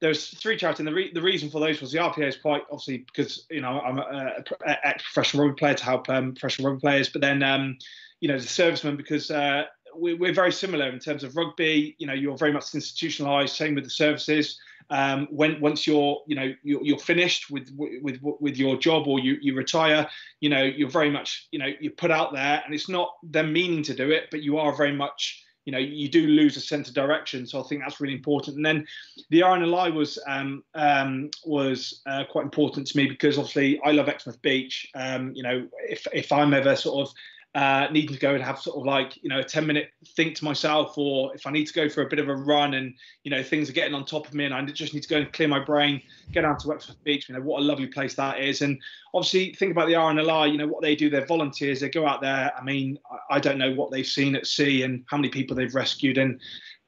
[0.00, 2.62] there's three charities, and the, re- the reason for those was the RPA is quite
[2.70, 6.70] obviously because you know I'm a, a, a professional rugby player to help um, professional
[6.70, 7.78] rugby players, but then um,
[8.20, 9.64] you know as a serviceman because uh,
[9.96, 11.96] we, we're very similar in terms of rugby.
[11.98, 13.50] You know you're very much institutionalised.
[13.50, 14.58] Same with the services.
[14.90, 19.18] Um, when once you're you know you're, you're, finished with with with your job or
[19.18, 20.08] you you retire,
[20.40, 23.52] you know you're very much you know you're put out there, and it's not them
[23.52, 26.62] meaning to do it, but you are very much you know you do lose a
[26.62, 27.46] sense of direction.
[27.46, 28.56] So I think that's really important.
[28.56, 28.86] And then
[29.28, 34.08] the RNLI was um, um, was uh, quite important to me because obviously I love
[34.08, 34.88] Exmouth Beach.
[34.94, 37.14] Um, you know, if if I'm ever sort of
[37.54, 40.36] uh, needing to go and have sort of like you know a 10 minute think
[40.36, 42.94] to myself or if i need to go for a bit of a run and
[43.24, 45.16] you know things are getting on top of me and i just need to go
[45.16, 48.14] and clear my brain get down to Exmouth beach you know what a lovely place
[48.14, 48.60] that is.
[48.60, 48.78] And
[49.14, 52.20] obviously think about the rnli you know what they do they're volunteers they go out
[52.20, 52.52] there.
[52.56, 52.98] I mean
[53.30, 56.38] i don't know what they've seen at sea and how many people they've rescued and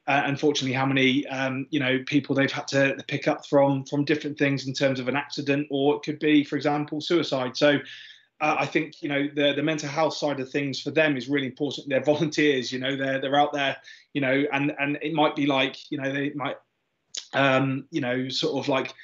[0.06, 4.04] uh, unfortunately how many um, you know people they've had to pick up from from
[4.04, 7.56] different things in terms of an accident or it could be for example suicide.
[7.56, 7.78] So
[8.40, 11.28] uh, I think you know the the mental health side of things for them is
[11.28, 11.88] really important.
[11.88, 13.76] They're volunteers, you know, they're they're out there,
[14.14, 16.56] you know, and and it might be like you know they might,
[17.34, 18.94] um, you know, sort of like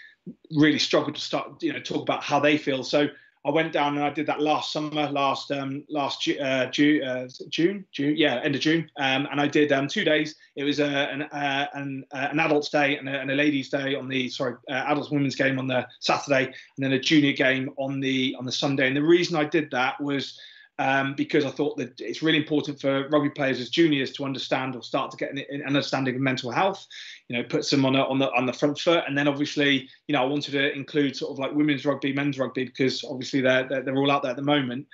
[0.50, 2.82] really struggle to start you know talk about how they feel.
[2.82, 3.08] So
[3.46, 7.28] I went down and I did that last summer, last um, last uh, June, uh,
[7.48, 10.34] June, June, yeah, end of June, um, and I did um, two days.
[10.56, 13.68] It was uh, an uh, an, uh, an adults day and a, and a ladies
[13.68, 17.32] day on the sorry uh, adults women's game on the Saturday, and then a junior
[17.32, 18.88] game on the on the Sunday.
[18.88, 20.36] And the reason I did that was
[20.78, 24.76] um, because I thought that it's really important for rugby players as juniors to understand
[24.76, 26.86] or start to get an, an, understanding of mental health.
[27.28, 29.88] You know, puts them on a, on the on the front foot, and then obviously,
[30.06, 33.40] you know, I wanted to include sort of like women's rugby, men's rugby, because obviously
[33.40, 34.86] they're they're, they're all out there at the moment.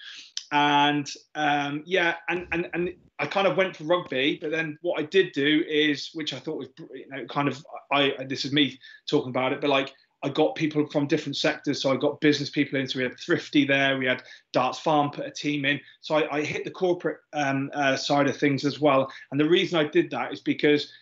[0.52, 5.00] And um, yeah, and and and I kind of went for rugby, but then what
[5.00, 8.52] I did do is, which I thought was, you know, kind of, I this is
[8.52, 9.92] me talking about it, but like
[10.22, 11.82] I got people from different sectors.
[11.82, 12.86] So I got business people in.
[12.86, 13.98] So we had Thrifty there.
[13.98, 15.80] We had Darts Farm put a team in.
[16.00, 19.10] So I, I hit the corporate um, uh, side of things as well.
[19.30, 20.92] And the reason I did that is because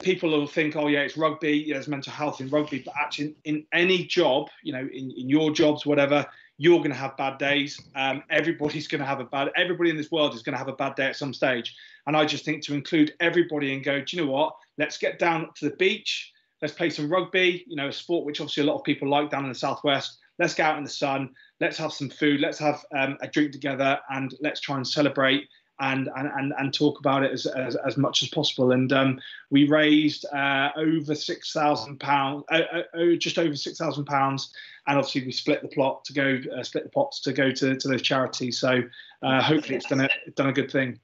[0.00, 1.64] people will think, oh yeah, it's rugby.
[1.66, 5.12] Yeah, there's mental health in rugby, but actually in, in any job, you know, in,
[5.12, 7.80] in your jobs, whatever, you're going to have bad days.
[7.94, 9.50] Um, everybody's going to have a bad.
[9.56, 11.76] Everybody in this world is going to have a bad day at some stage.
[12.06, 14.54] And I just think to include everybody and go, do you know what?
[14.78, 18.40] Let's get down to the beach Let's play some rugby, you know, a sport which
[18.40, 20.18] obviously a lot of people like down in the southwest.
[20.38, 21.34] Let's go out in the sun.
[21.60, 22.40] Let's have some food.
[22.40, 25.48] Let's have um, a drink together, and let's try and celebrate
[25.80, 28.72] and and and, and talk about it as, as, as much as possible.
[28.72, 33.78] And um, we raised uh, over six thousand pounds, uh, uh, oh, just over six
[33.78, 34.52] thousand pounds,
[34.86, 37.76] and obviously we split the plot to go uh, split the pots to go to,
[37.76, 38.58] to those charities.
[38.58, 38.82] So
[39.22, 41.00] uh, hopefully it's done a done a good thing.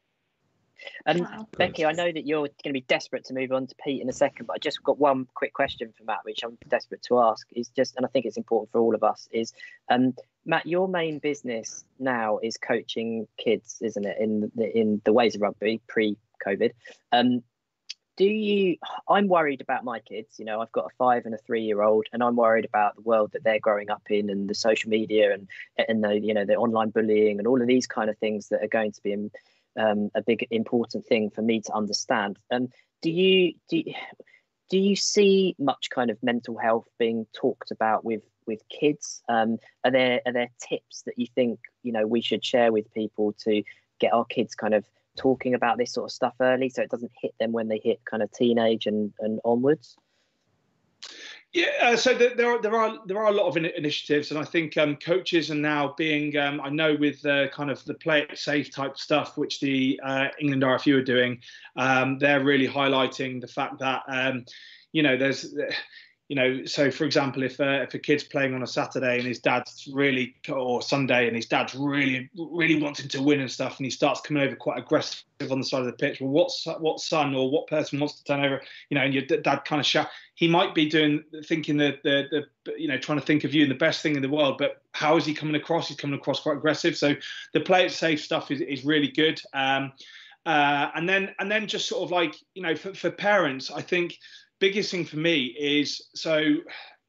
[1.07, 1.49] Um, wow.
[1.57, 4.09] Becky, I know that you're going to be desperate to move on to Pete in
[4.09, 7.21] a second, but I just got one quick question for Matt, which I'm desperate to
[7.21, 7.47] ask.
[7.53, 9.29] Is just, and I think it's important for all of us.
[9.33, 9.53] Is
[9.89, 14.17] um, Matt, your main business now is coaching kids, isn't it?
[14.19, 16.73] In the, in the ways of rugby pre-COVID.
[17.13, 17.43] Um,
[18.17, 18.77] do you?
[19.09, 20.39] I'm worried about my kids.
[20.39, 23.33] You know, I've got a five and a three-year-old, and I'm worried about the world
[23.33, 25.49] that they're growing up in, and the social media, and
[25.89, 28.63] and the you know the online bullying, and all of these kind of things that
[28.63, 29.31] are going to be in,
[29.79, 32.39] um, a big important thing for me to understand.
[32.51, 32.69] Um,
[33.03, 33.95] do you do you,
[34.71, 39.23] do you see much kind of mental health being talked about with with kids?
[39.29, 42.93] Um, are there are there tips that you think you know we should share with
[42.93, 43.63] people to
[44.01, 44.85] get our kids kind of
[45.17, 48.05] talking about this sort of stuff early so it doesn't hit them when they hit
[48.05, 49.97] kind of teenage and, and onwards?
[51.55, 54.45] Yeah, uh, so there are there are there are a lot of initiatives, and I
[54.45, 56.37] think um, coaches are now being.
[56.37, 60.01] Um, I know with the kind of the play it safe type stuff, which the
[60.05, 61.39] uh, England RFU are doing,
[61.77, 64.45] um, they're really highlighting the fact that um,
[64.91, 65.55] you know there's
[66.29, 69.27] you know, so for example, if uh, if a kid's playing on a Saturday and
[69.27, 73.77] his dad's really or Sunday and his dad's really really wanting to win and stuff,
[73.77, 76.81] and he starts coming over quite aggressive on the side of the pitch, well, what
[76.81, 79.81] what son or what person wants to turn over, you know, and your dad kind
[79.81, 83.45] of shout, he might be doing thinking the, the the you know trying to think
[83.45, 85.89] of you and the best thing in the world, but how is he coming across?
[85.89, 86.97] He's coming across quite aggressive.
[86.97, 87.15] So
[87.53, 89.43] the play it safe stuff is is really good.
[89.53, 89.93] Um,
[90.47, 93.83] uh, and then and then just sort of like you know for, for parents, I
[93.83, 94.19] think
[94.65, 96.39] biggest thing for me is so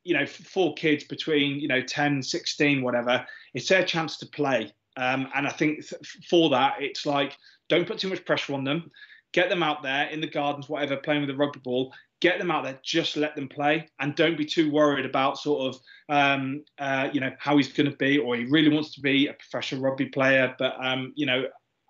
[0.03, 4.73] you know for kids between you know 10 16 whatever it's their chance to play.
[4.97, 7.37] Um, and i think th- for that it's like
[7.69, 8.91] don't put too much pressure on them.
[9.31, 11.93] Get them out there in the gardens whatever playing with a rugby ball.
[12.19, 13.87] Get them out there just let them play.
[13.99, 17.89] And don't be too worried about sort of um, uh, you know how he's going
[17.89, 20.53] to be or he really wants to be a professional rugby player.
[20.59, 21.45] But um, you know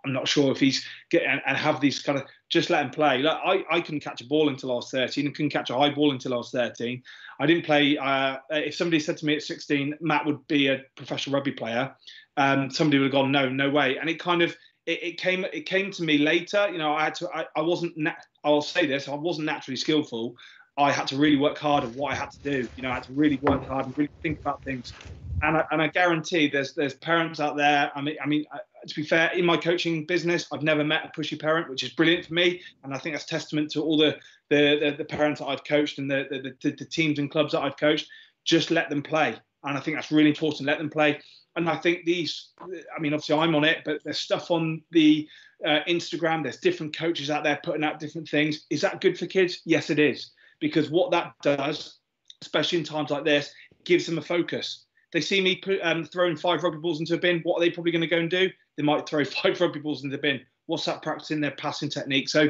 [0.06, 3.20] I'm not sure if he's get and, have these kind of just let him play.
[3.20, 5.78] Like I, I couldn't catch a ball until I was 13 and couldn't catch a
[5.78, 7.02] high ball until I was 13.
[7.39, 7.98] I didn't play.
[7.98, 11.96] Uh, if somebody said to me at 16, Matt would be a professional rugby player,
[12.38, 13.98] um, somebody would have gone, no, no way.
[13.98, 16.70] And it kind of it, it came it came to me later.
[16.72, 17.30] You know, I had to.
[17.34, 17.98] I, I wasn't.
[17.98, 18.12] Na-
[18.44, 19.08] I'll say this.
[19.08, 20.36] I wasn't naturally skillful.
[20.78, 22.68] I had to really work hard at what I had to do.
[22.76, 24.94] You know, I had to really work hard and really think about things.
[25.41, 27.91] And I, and I guarantee there's there's parents out there.
[27.96, 28.46] I mean, I mean,
[28.88, 31.89] to be fair, in my coaching business, I've never met a pushy parent, which is
[31.89, 34.17] brilliant for me, and I think that's testament to all the
[34.50, 37.62] the, the, the parents that I've coached and the, the, the, teams and clubs that
[37.62, 38.08] I've coached.
[38.43, 40.67] Just let them play, and I think that's really important.
[40.67, 41.19] Let them play,
[41.56, 42.50] and I think these.
[42.62, 45.28] I mean, obviously I'm on it, but there's stuff on the
[45.65, 46.43] uh, Instagram.
[46.43, 48.65] There's different coaches out there putting out different things.
[48.69, 49.62] Is that good for kids?
[49.65, 52.00] Yes, it is, because what that does,
[52.41, 53.52] especially in times like this,
[53.84, 57.17] gives them a focus they see me put, um, throwing five rugby balls into a
[57.17, 57.39] bin.
[57.43, 58.50] What are they probably going to go and do?
[58.78, 60.42] They might throw five rugby balls in the bin.
[60.68, 62.30] What's that practicing their passing technique?
[62.30, 62.50] So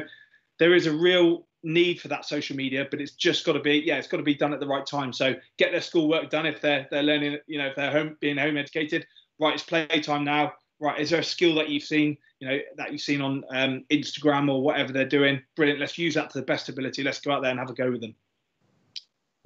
[0.58, 3.82] there is a real need for that social media, but it's just got to be
[3.84, 5.12] yeah, it's got to be done at the right time.
[5.12, 8.38] So get their schoolwork done if they're they're learning, you know, if they're home being
[8.38, 9.06] home educated.
[9.38, 10.54] Right, it's playtime now.
[10.80, 13.84] Right, is there a skill that you've seen, you know, that you've seen on um,
[13.90, 15.42] Instagram or whatever they're doing?
[15.56, 15.80] Brilliant.
[15.80, 17.02] Let's use that to the best ability.
[17.02, 18.14] Let's go out there and have a go with them.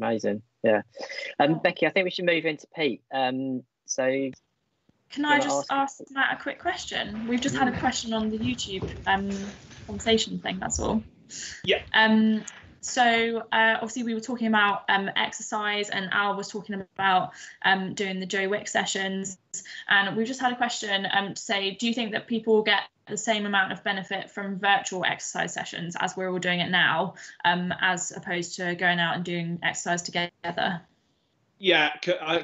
[0.00, 0.42] Amazing.
[0.62, 0.82] Yeah.
[1.38, 3.02] Um, Becky, I think we should move into Pete.
[3.12, 4.30] Um, so
[5.10, 6.00] Can I just ask?
[6.00, 7.26] ask Matt a quick question?
[7.26, 9.30] We've just had a question on the YouTube um,
[9.86, 10.58] conversation thing.
[10.60, 11.02] That's all.
[11.64, 11.80] Yeah.
[11.92, 12.44] Um,
[12.80, 17.94] so uh, obviously we were talking about um, exercise and Al was talking about um,
[17.94, 19.36] doing the Joe Wick sessions
[19.88, 22.82] and we've just had a question um, to say do you think that people get
[23.06, 27.14] the same amount of benefit from virtual exercise sessions as we're all doing it now
[27.44, 30.80] um, as opposed to going out and doing exercise together?
[31.62, 31.90] Yeah,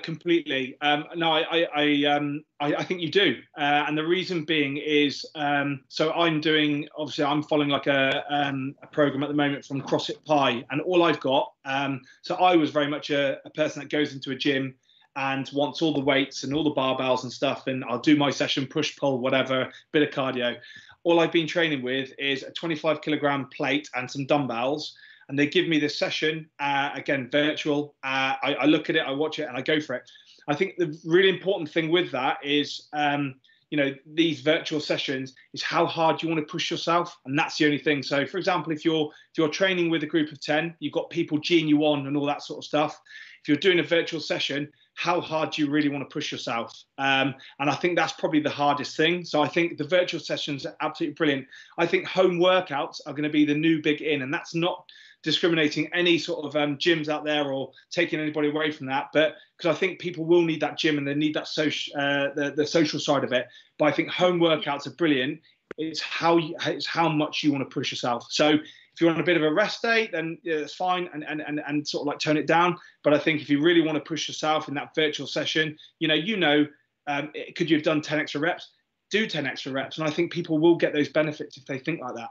[0.02, 0.76] completely.
[0.82, 4.44] Um, no, I, I, I, um, I, I, think you do, uh, and the reason
[4.44, 9.30] being is um, so I'm doing obviously I'm following like a, um, a program at
[9.30, 11.50] the moment from CrossFit Pi, and all I've got.
[11.64, 14.74] Um, so I was very much a, a person that goes into a gym
[15.16, 18.30] and wants all the weights and all the barbells and stuff, and I'll do my
[18.30, 20.58] session, push, pull, whatever, bit of cardio.
[21.04, 24.94] All I've been training with is a 25 kilogram plate and some dumbbells
[25.28, 27.94] and they give me this session uh, again virtual.
[28.04, 30.02] Uh, I, I, look at it i watch it and i go for it.
[30.48, 33.34] I think the really important thing with that is um,
[33.70, 37.56] you know these virtual sessions is how hard you want to push yourself and that's
[37.56, 38.02] the only thing.
[38.02, 41.10] So for example if you're if you're training with a group of 10 you've got
[41.10, 43.00] people geeing you on and all that sort of stuff.
[43.42, 46.72] If you're doing a virtual session how hard do you really want to push yourself?
[46.96, 49.24] Um, and i think that's probably the hardest thing.
[49.24, 51.46] So i think the virtual sessions are absolutely brilliant.
[51.76, 54.84] I think home workouts are going to be the new big in and that's not
[55.26, 59.08] discriminating any sort of um, gyms out there or taking anybody away from that.
[59.12, 62.28] But because I think people will need that gym and they need that social, uh,
[62.36, 63.48] the, the social side of it.
[63.76, 65.40] But I think home workouts are brilliant.
[65.78, 68.28] It's how you, it's how much you want to push yourself.
[68.30, 71.40] So if you're on a bit of a rest day, then yeah, fine and, and,
[71.40, 72.78] and, and sort of like tone it down.
[73.02, 76.06] But I think if you really want to push yourself in that virtual session, you
[76.06, 76.68] know, you know,
[77.08, 78.70] um, could you have done 10 extra reps?
[79.10, 79.98] Do 10 extra reps.
[79.98, 82.28] And I think people will get those benefits if they think like that.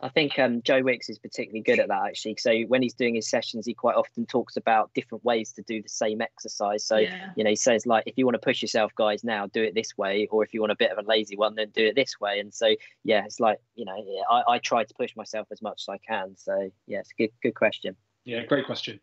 [0.00, 2.36] I think um, Joe Wicks is particularly good at that actually.
[2.38, 5.82] So when he's doing his sessions, he quite often talks about different ways to do
[5.82, 6.84] the same exercise.
[6.84, 7.30] So yeah.
[7.36, 9.74] you know, he says like, if you want to push yourself, guys, now do it
[9.74, 11.94] this way, or if you want a bit of a lazy one, then do it
[11.94, 12.38] this way.
[12.40, 15.62] And so yeah, it's like you know, yeah, I, I try to push myself as
[15.62, 16.36] much as I can.
[16.36, 17.96] So yeah, it's a good good question.
[18.24, 19.00] Yeah, great question.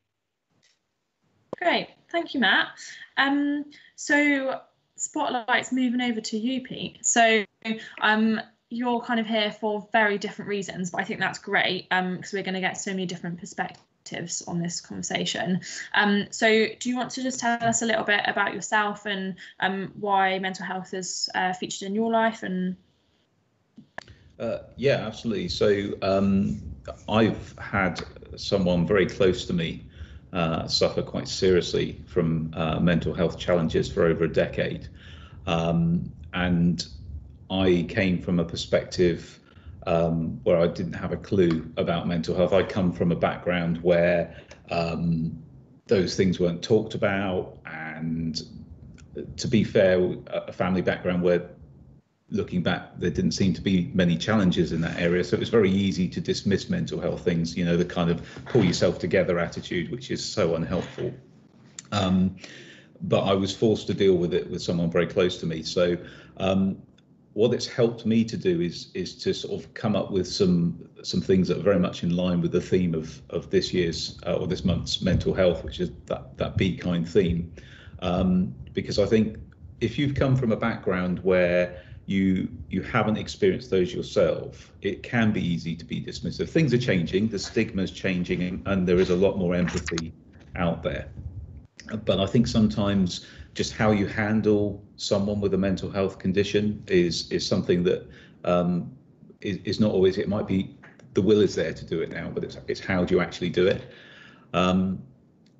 [1.57, 2.69] Great, thank you, Matt.
[3.17, 4.61] Um, so
[4.95, 6.99] spotlight's moving over to you, Pete.
[7.05, 7.43] So
[8.01, 12.33] um, you're kind of here for very different reasons, but I think that's great because
[12.33, 15.59] um, we're going to get so many different perspectives on this conversation.
[15.93, 19.35] Um, so, do you want to just tell us a little bit about yourself and
[19.59, 22.43] um, why mental health is uh, featured in your life?
[22.43, 22.77] And
[24.39, 25.49] uh, yeah, absolutely.
[25.49, 26.61] So, um,
[27.09, 28.01] I've had
[28.37, 29.85] someone very close to me
[30.31, 34.87] uh, suffer quite seriously from uh, mental health challenges for over a decade,
[35.45, 36.87] um, and
[37.51, 39.39] I came from a perspective
[39.85, 42.53] um, where I didn't have a clue about mental health.
[42.53, 44.35] I come from a background where
[44.69, 45.43] um,
[45.87, 48.41] those things weren't talked about, and
[49.35, 51.49] to be fair, a family background where
[52.29, 55.21] looking back, there didn't seem to be many challenges in that area.
[55.21, 58.21] So it was very easy to dismiss mental health things, you know, the kind of
[58.45, 61.13] pull yourself together attitude, which is so unhelpful.
[61.91, 62.37] Um,
[63.01, 65.63] but I was forced to deal with it with someone very close to me.
[65.63, 65.97] So
[66.37, 66.81] um,
[67.33, 70.89] what it's helped me to do is is to sort of come up with some
[71.03, 74.19] some things that are very much in line with the theme of of this year's
[74.25, 77.53] uh, or this month's mental health, which is that that be kind theme.
[78.01, 79.37] Um, because I think
[79.79, 85.31] if you've come from a background where you you haven't experienced those yourself, it can
[85.31, 86.49] be easy to be dismissive.
[86.49, 90.13] Things are changing, the stigma is changing, and, and there is a lot more empathy
[90.55, 91.07] out there.
[92.05, 97.29] But I think sometimes just how you handle someone with a mental health condition is
[97.31, 98.09] is something that
[98.43, 98.91] um,
[99.41, 100.17] is, is not always.
[100.17, 100.75] It might be
[101.13, 103.49] the will is there to do it now, but it's it's how do you actually
[103.49, 103.91] do it.
[104.53, 105.01] Um,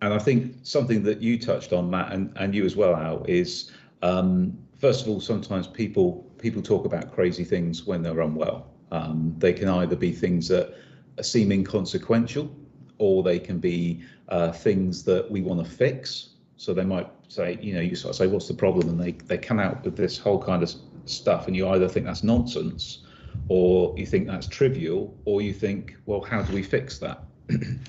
[0.02, 3.24] and I think something that you touched on, Matt, and, and you as well, Al,
[3.26, 8.72] is um, first of all, sometimes people people talk about crazy things when they're unwell.
[8.92, 10.74] Um, they can either be things that
[11.22, 12.54] seem inconsequential,
[12.98, 16.30] or they can be uh, things that we want to fix.
[16.62, 18.88] So they might say, you know, you sort of say, what's the problem?
[18.88, 20.72] And they, they come out with this whole kind of
[21.06, 23.00] stuff, and you either think that's nonsense,
[23.48, 27.24] or you think that's trivial, or you think, well, how do we fix that?
[27.50, 27.80] and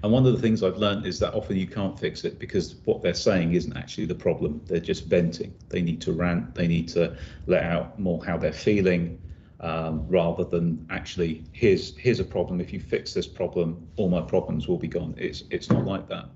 [0.00, 3.02] one of the things I've learned is that often you can't fix it because what
[3.02, 4.62] they're saying isn't actually the problem.
[4.64, 5.52] They're just venting.
[5.68, 6.54] They need to rant.
[6.54, 7.14] They need to
[7.46, 9.20] let out more how they're feeling.
[9.60, 14.20] Um, rather than actually here's here's a problem if you fix this problem all my
[14.20, 16.28] problems will be gone it's it's not like that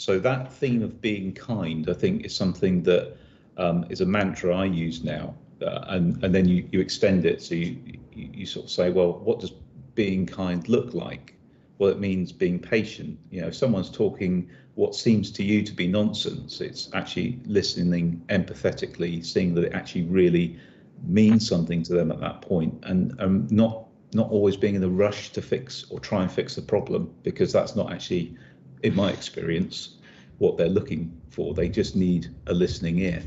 [0.00, 3.16] so that theme of being kind, I think, is something that
[3.56, 7.42] um, is a mantra I use now, uh, and and then you you extend it.
[7.42, 7.76] So you,
[8.14, 9.52] you you sort of say, well, what does
[9.94, 11.34] being kind look like?
[11.80, 13.18] well, it means being patient.
[13.30, 18.22] You know, if someone's talking what seems to you to be nonsense, it's actually listening
[18.28, 20.58] empathetically, seeing that it actually really
[21.02, 24.88] means something to them at that point, and um, not not always being in a
[24.88, 28.36] rush to fix or try and fix the problem because that's not actually,
[28.82, 29.96] in my experience,
[30.38, 31.54] what they're looking for.
[31.54, 33.22] They just need a listening ear.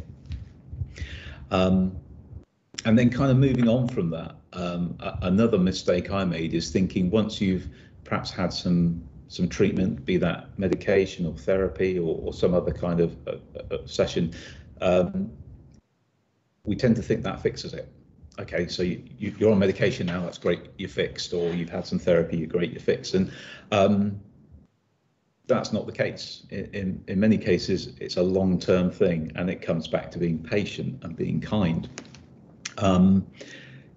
[1.51, 1.95] Um,
[2.85, 7.09] and then kind of moving on from that, um, another mistake I made is thinking
[7.09, 7.67] once you've
[8.03, 12.99] perhaps had some some treatment, be that medication or therapy or, or some other kind
[12.99, 13.37] of uh,
[13.71, 14.31] uh, session,
[14.79, 15.31] um,
[16.65, 17.91] we tend to think that fixes it.
[18.39, 21.97] Okay, so you, are on medication now, that's great, you're fixed, or you've had some
[21.97, 23.15] therapy, you're great, you're fixed.
[23.15, 23.31] And
[23.71, 24.19] um,
[25.47, 26.45] that's not the case.
[26.49, 30.39] In, in, many cases, it's a long term thing and it comes back to being
[30.39, 31.89] patient and being kind.
[32.77, 33.27] Um,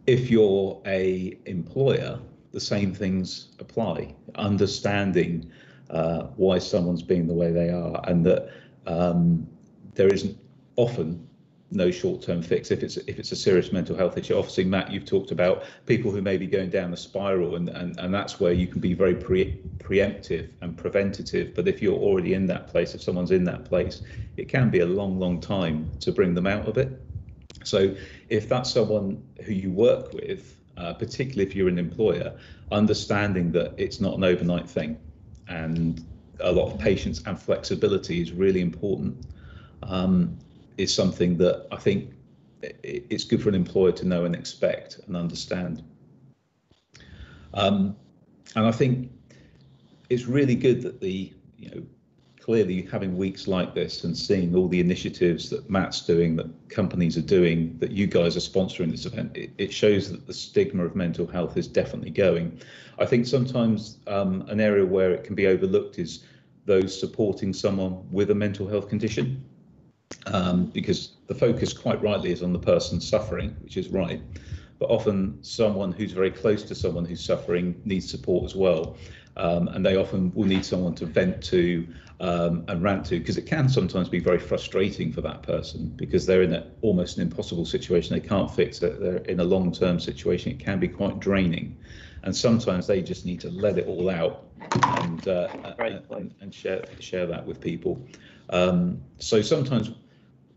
[0.06, 2.18] if you're a employer,
[2.52, 4.14] the same things apply.
[4.36, 5.50] Understanding
[5.90, 8.50] uh, why someone's being the way they are, and that
[8.86, 9.46] um,
[9.94, 10.36] there isn't
[10.76, 11.25] often
[11.70, 14.36] no short-term fix if it's if it's a serious mental health issue.
[14.36, 17.98] Obviously, Matt, you've talked about people who may be going down the spiral, and and,
[17.98, 21.54] and that's where you can be very pre- preemptive and preventative.
[21.54, 24.02] But if you're already in that place, if someone's in that place,
[24.36, 27.00] it can be a long, long time to bring them out of it.
[27.64, 27.96] So
[28.28, 32.38] if that's someone who you work with, uh, particularly if you're an employer,
[32.70, 34.98] understanding that it's not an overnight thing,
[35.48, 36.04] and
[36.40, 39.26] a lot of patience and flexibility is really important.
[39.82, 40.38] Um,
[40.78, 42.12] is something that I think
[42.82, 45.82] it's good for an employer to know and expect and understand.
[47.54, 47.96] Um,
[48.54, 49.10] and I think
[50.08, 51.82] it's really good that the, you know,
[52.40, 57.16] clearly having weeks like this and seeing all the initiatives that Matt's doing, that companies
[57.16, 60.84] are doing, that you guys are sponsoring this event, it, it shows that the stigma
[60.84, 62.60] of mental health is definitely going.
[63.00, 66.24] I think sometimes um, an area where it can be overlooked is
[66.66, 69.44] those supporting someone with a mental health condition
[70.26, 74.20] um, because the focus quite rightly is on the person suffering, which is right.
[74.78, 78.96] But often someone who's very close to someone who's suffering needs support as well.
[79.36, 81.86] Um, and they often will need someone to vent to
[82.20, 86.24] um, and rant to because it can sometimes be very frustrating for that person because
[86.24, 90.00] they're in a, almost an impossible situation they can't fix it they're in a long-term
[90.00, 91.76] situation it can be quite draining
[92.26, 94.44] and sometimes they just need to let it all out
[95.00, 95.48] and uh,
[95.78, 98.06] and, and, share share that with people
[98.50, 99.92] um, so sometimes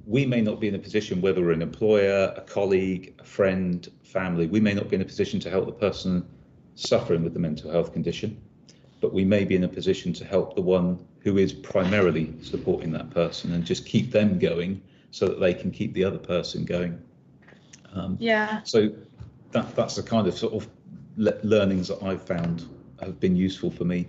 [0.05, 3.87] we may not be in a position, whether we're an employer, a colleague, a friend,
[4.03, 6.27] family, we may not be in a position to help the person
[6.73, 8.41] suffering with the mental health condition,
[9.01, 12.91] but we may be in a position to help the one who is primarily supporting
[12.91, 16.65] that person and just keep them going so that they can keep the other person
[16.65, 16.99] going.
[17.93, 18.63] Um, yeah.
[18.63, 18.89] So
[19.51, 20.67] that that's the kind of sort of
[21.19, 22.65] le- learnings that I've found
[22.99, 24.07] have been useful for me.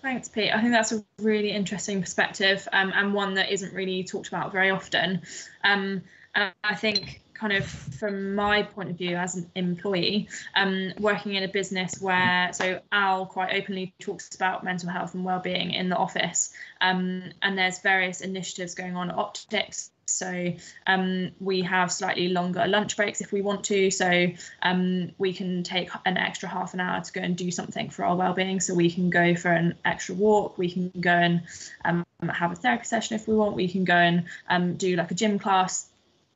[0.00, 0.50] Thanks, Pete.
[0.54, 4.50] I think that's a really interesting perspective um, and one that isn't really talked about
[4.50, 5.20] very often.
[5.62, 6.02] Um,
[6.34, 11.42] I think, kind of from my point of view as an employee, um, working in
[11.42, 15.96] a business where, so Al quite openly talks about mental health and well-being in the
[15.96, 20.52] office, um, and there's various initiatives going on Optics so
[20.86, 23.90] um, we have slightly longer lunch breaks if we want to.
[23.90, 24.26] So
[24.62, 28.04] um, we can take an extra half an hour to go and do something for
[28.04, 28.60] our well-being.
[28.60, 30.58] So we can go for an extra walk.
[30.58, 31.42] We can go and
[31.84, 33.56] um, have a therapy session if we want.
[33.56, 35.86] We can go and um, do like a gym class.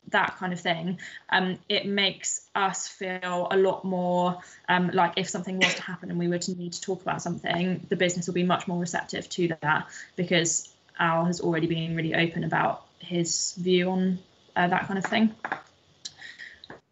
[0.09, 0.99] That kind of thing.
[1.31, 6.11] Um, it makes us feel a lot more um, like if something was to happen
[6.11, 8.79] and we were to need to talk about something, the business will be much more
[8.79, 10.69] receptive to that because
[10.99, 14.19] Al has already been really open about his view on
[14.57, 15.35] uh, that kind of thing.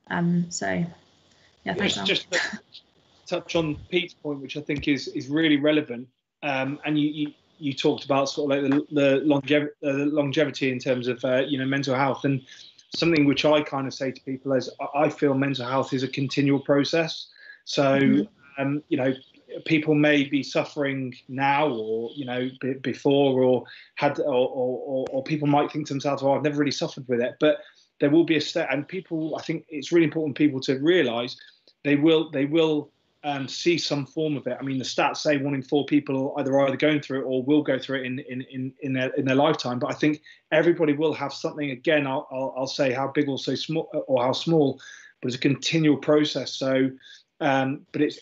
[0.08, 0.84] Um, so,
[1.64, 1.94] yeah, thanks.
[1.94, 2.56] Just, just
[3.26, 6.08] touch on Pete's point, which I think is is really relevant.
[6.42, 10.70] Um, and you, you you talked about sort of like the, the longevity, uh, longevity
[10.70, 12.42] in terms of uh, you know mental health, and
[12.94, 16.08] something which I kind of say to people is I feel mental health is a
[16.08, 17.28] continual process.
[17.64, 18.62] So mm-hmm.
[18.62, 19.14] um, you know
[19.64, 25.22] people may be suffering now or you know b- before or had or, or, or
[25.24, 27.36] people might think to themselves oh i've never really suffered with it.
[27.40, 27.58] But
[28.00, 31.36] there will be a step and people i think it's really important people to realize
[31.84, 32.90] they will they will
[33.24, 34.56] um, see some form of it.
[34.58, 37.24] I mean the stats say one in four people either are either going through it
[37.24, 39.78] or will go through it in in in, in their in their lifetime.
[39.78, 41.70] But i think everybody will have something.
[41.70, 44.80] Again i'll i'll, I'll say how big or so small or how small
[45.20, 46.52] but it's a continual process.
[46.54, 46.90] So
[47.40, 48.18] um, but it's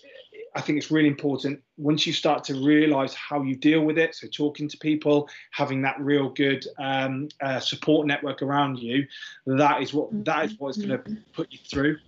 [0.55, 4.15] I think it's really important once you start to realize how you deal with it.
[4.15, 9.07] So, talking to people, having that real good um, uh, support network around you,
[9.47, 11.99] that is what that is what is going to put you through.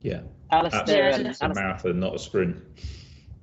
[0.00, 0.20] Yeah,
[0.50, 2.56] Alistair, it's a marathon, not a sprint.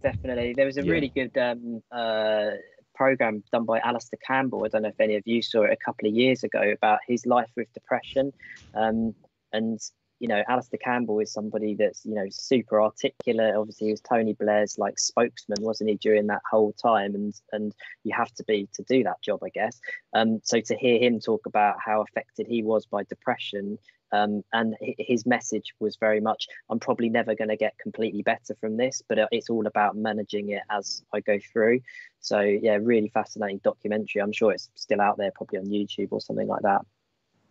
[0.01, 0.53] definitely.
[0.53, 0.91] There was a yeah.
[0.91, 2.51] really good um, uh,
[2.95, 4.65] program done by Alastair Campbell.
[4.65, 6.99] I don't know if any of you saw it a couple of years ago about
[7.07, 8.33] his life with depression.
[8.73, 9.13] Um,
[9.53, 9.79] and
[10.19, 13.55] you know, Alastair Campbell is somebody that's, you know, super articulate.
[13.55, 17.15] Obviously, he was Tony Blair's like spokesman, wasn't he, during that whole time?
[17.15, 19.79] And and you have to be to do that job, I guess.
[20.13, 23.77] Um, so to hear him talk about how affected he was by depression,
[24.11, 28.55] um, and his message was very much, I'm probably never going to get completely better
[28.59, 31.81] from this, but it's all about managing it as I go through.
[32.19, 34.21] So yeah, really fascinating documentary.
[34.21, 36.85] I'm sure it's still out there, probably on YouTube or something like that.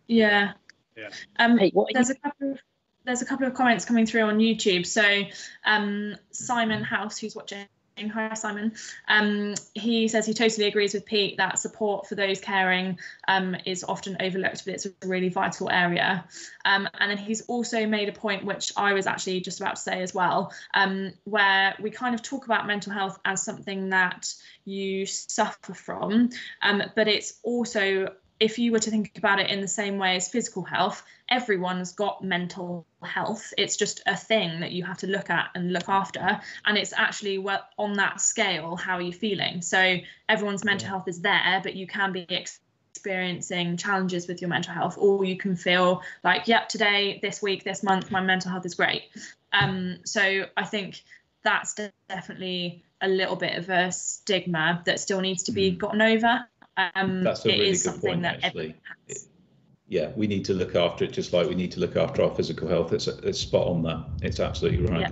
[0.07, 0.53] Yeah,
[0.97, 1.09] yeah.
[1.37, 2.15] Um, hey, there's you...
[2.15, 2.59] a couple of
[3.07, 4.85] there's a couple of comments coming through on YouTube.
[4.85, 5.23] So
[5.65, 7.65] um, Simon House, who's watching,
[7.97, 8.73] hi Simon,
[9.07, 13.85] um, he says he totally agrees with Pete that support for those caring um, is
[13.85, 16.25] often overlooked, but it's a really vital area.
[16.65, 19.81] Um, and then he's also made a point, which I was actually just about to
[19.81, 24.33] say as well, um, where we kind of talk about mental health as something that
[24.65, 26.29] you suffer from,
[26.61, 28.09] um, but it's also
[28.39, 31.91] if you were to think about it in the same way as physical health, everyone's
[31.93, 33.53] got mental health.
[33.57, 36.39] It's just a thing that you have to look at and look after.
[36.65, 39.61] And it's actually well, on that scale, how are you feeling?
[39.61, 39.97] So
[40.29, 40.91] everyone's mental yeah.
[40.91, 45.37] health is there, but you can be experiencing challenges with your mental health, or you
[45.37, 49.03] can feel like, yep, today, this week, this month, my mental health is great.
[49.53, 51.01] Um, so I think
[51.43, 51.75] that's
[52.09, 55.77] definitely a little bit of a stigma that still needs to be mm.
[55.77, 56.47] gotten over.
[56.77, 58.75] Um, That's a really good point, actually.
[59.87, 62.33] yeah, we need to look after it just like we need to look after our
[62.35, 62.93] physical health.
[62.93, 64.05] It's, it's spot on that.
[64.21, 65.11] It's absolutely right.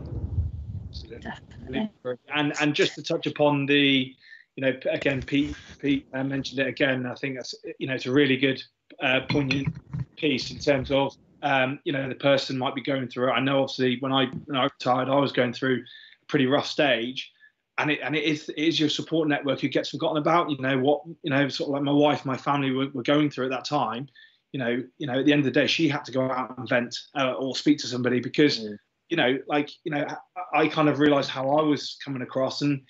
[1.10, 1.88] Yeah.
[2.34, 4.14] And and just to touch upon the,
[4.56, 7.06] you know, again, Pete Pete uh, mentioned it again.
[7.06, 8.64] I think that's you know it's a really good
[9.02, 9.76] uh, poignant
[10.16, 13.30] piece in terms of um, you know the person might be going through.
[13.30, 13.34] It.
[13.34, 16.68] I know obviously when I when I retired, I was going through a pretty rough
[16.68, 17.32] stage,
[17.78, 20.50] and it and it is it is your support network who gets forgotten about.
[20.50, 23.30] You know what you know, sort of like my wife, my family were, were going
[23.30, 24.08] through at that time.
[24.52, 26.58] You know, you know, at the end of the day, she had to go out
[26.58, 28.78] and vent uh, or speak to somebody because, mm.
[29.10, 30.06] you know, like you know,
[30.54, 32.82] I kind of realised how I was coming across, and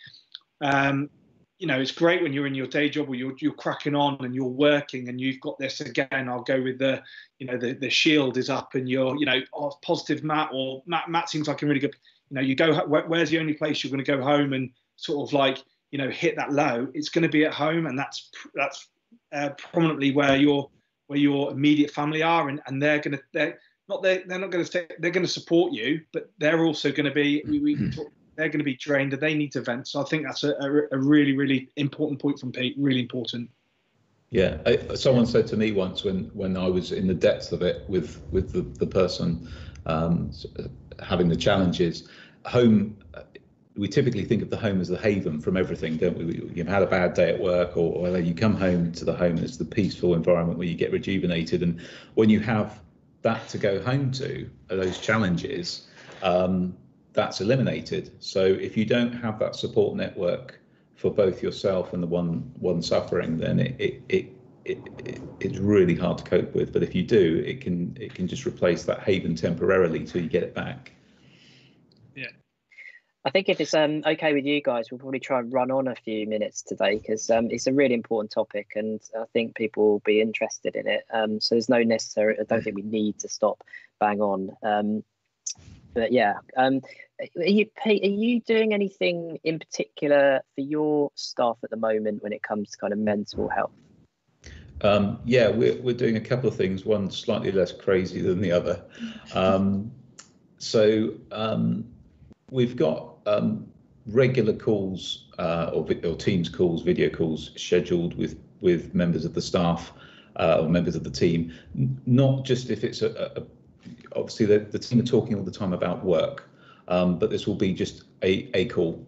[0.62, 1.10] um,
[1.58, 4.24] you know, it's great when you're in your day job or you're you're cracking on
[4.24, 6.30] and you're working and you've got this again.
[6.30, 7.02] I'll go with the,
[7.40, 10.84] you know, the the shield is up and you're, you know, oh, positive Matt or
[10.86, 11.96] Matt Matt seems like a really good
[12.30, 15.28] you know, you go where's the only place you're going to go home and sort
[15.28, 15.60] of like
[15.92, 16.88] you know hit that low.
[16.94, 18.88] It's going to be at home, and that's that's
[19.32, 20.70] uh, prominently where your
[21.08, 24.52] where your immediate family are, and, and they're going to they're not they they're not
[24.52, 27.60] going to stay, they're going to support you, but they're also going to be we,
[27.60, 27.90] we hmm.
[27.92, 29.88] talk, they're going to be drained and they need to vent.
[29.88, 32.76] So I think that's a, a, a really really important point from Pete.
[32.78, 33.50] Really important.
[34.32, 37.62] Yeah, I, someone said to me once when when I was in the depths of
[37.62, 39.48] it with with the the person
[39.86, 40.32] um,
[41.02, 42.08] having the challenges.
[42.46, 42.98] Home,
[43.76, 46.50] we typically think of the home as the haven from everything, don't we?
[46.54, 49.38] You've had a bad day at work, or, or you come home to the home
[49.38, 51.64] it's the peaceful environment where you get rejuvenated.
[51.64, 51.82] And
[52.14, 52.82] when you have
[53.22, 55.88] that to go home to, those challenges,
[56.22, 56.76] um,
[57.14, 58.12] that's eliminated.
[58.20, 60.60] So if you don't have that support network
[60.96, 64.35] for both yourself and the one one suffering, then it it, it
[64.66, 66.74] it, it, it's really hard to cope with.
[66.74, 70.30] But if you do, it can it can just replace that haven temporarily till you
[70.30, 70.92] get it back.
[72.16, 72.28] Yeah.
[73.24, 75.88] I think if it's um, okay with you guys, we'll probably try and run on
[75.88, 79.88] a few minutes today because um, it's a really important topic, and I think people
[79.90, 81.06] will be interested in it.
[81.14, 82.38] Um, so there's no necessary.
[82.40, 83.64] I don't think we need to stop
[84.00, 84.52] bang on.
[84.64, 85.04] Um,
[85.94, 86.82] but yeah, um,
[87.38, 92.34] are you are you doing anything in particular for your staff at the moment when
[92.34, 93.72] it comes to kind of mental health?
[94.82, 98.52] Um, yeah, we're, we're doing a couple of things, one slightly less crazy than the
[98.52, 98.82] other.
[99.34, 99.92] Um,
[100.58, 101.86] so um,
[102.52, 103.68] we've got um,
[104.06, 109.42] regular calls uh, or, or Teams calls, video calls scheduled with, with members of the
[109.42, 109.92] staff
[110.38, 111.54] uh, or members of the team,
[112.06, 113.44] not just if it's a, a
[114.16, 116.50] obviously the, the team are talking all the time about work,
[116.88, 119.06] um, but this will be just a, a call.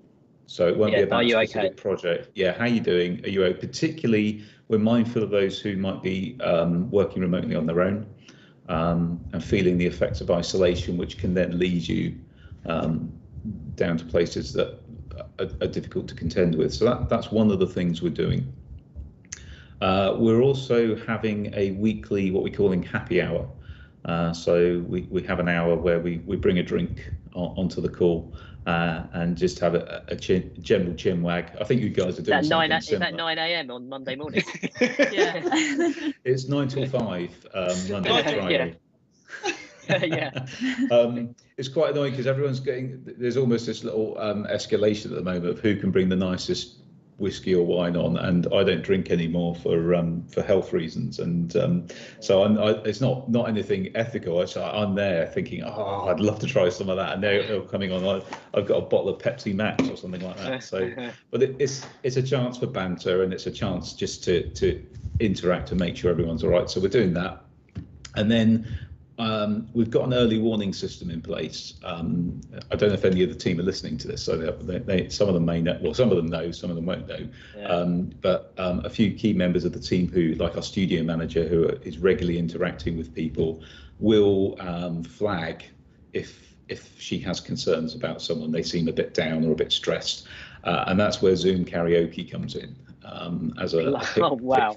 [0.48, 1.82] So it won't yeah, be about a specific okay?
[1.82, 2.32] project.
[2.34, 3.24] Yeah, how are you doing?
[3.26, 3.60] Are you okay?
[3.60, 8.06] particularly we're mindful of those who might be um, working remotely on their own
[8.70, 12.16] um, and feeling the effects of isolation, which can then lead you
[12.66, 13.12] um,
[13.76, 14.80] down to places that
[15.40, 16.74] are, are, difficult to contend with.
[16.74, 18.52] So that, that's one of the things we're doing.
[19.80, 23.48] Uh, we're also having a weekly, what we're calling happy hour.
[24.04, 27.80] Uh, so we, we have an hour where we, we bring a drink on, onto
[27.80, 28.34] the call
[28.68, 31.52] uh, and just have a, a chin, general chin wag.
[31.60, 32.72] I think you guys are doing that nine.
[32.74, 33.72] Is that nine a.m.
[33.72, 34.44] on Monday morning?
[34.82, 35.42] yeah,
[36.26, 38.76] it's nine till five um, Monday to Friday.
[39.90, 40.04] yeah.
[40.04, 40.32] yeah.
[40.92, 45.24] um, it's quite annoying because everyone's getting there's almost this little um, escalation at the
[45.24, 46.80] moment of who can bring the nicest
[47.18, 51.56] whiskey or wine on, and I don't drink anymore for um, for health reasons, and
[51.58, 51.88] um,
[52.20, 54.40] so I'm, I, it's not not anything ethical.
[54.40, 57.62] I, am there thinking, oh, I'd love to try some of that, and they're, they're
[57.62, 58.06] coming on.
[58.06, 60.64] I, have got a bottle of Pepsi Max or something like that.
[60.64, 60.92] So,
[61.32, 64.84] but it, it's it's a chance for banter, and it's a chance just to to
[65.20, 66.70] interact and make sure everyone's all right.
[66.70, 67.44] So we're doing that,
[68.16, 68.87] and then
[69.20, 71.74] um, we've got an early warning system in place.
[71.84, 72.40] Um,
[72.72, 75.10] I don't know if any of the team are listening to this, so they, they,
[75.10, 75.78] some of them may know.
[75.82, 77.28] Well, some of them know, some of them won't know.
[77.58, 77.68] Yeah.
[77.68, 81.48] Um, but um, a few key members of the team, who, like our studio manager,
[81.48, 83.64] who is regularly interacting with people,
[84.00, 85.66] will um, flag
[86.14, 89.72] if if she has concerns about someone, they seem a bit down or a bit
[89.72, 90.28] stressed,
[90.66, 94.00] uh, and that's where Zoom karaoke comes in um, as a.
[94.18, 94.76] Oh wow.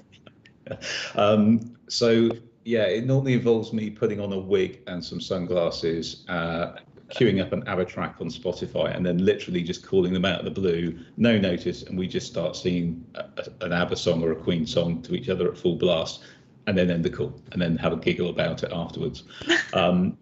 [1.89, 2.29] so
[2.63, 6.73] yeah, it normally involves me putting on a wig and some sunglasses, uh,
[7.09, 10.45] queuing up an ABBA track on Spotify, and then literally just calling them out of
[10.45, 14.31] the blue, no notice, and we just start singing a, a, an ABBA song or
[14.31, 16.23] a Queen song to each other at full blast,
[16.67, 19.23] and then end the call, and then have a giggle about it afterwards.
[19.73, 20.17] Um,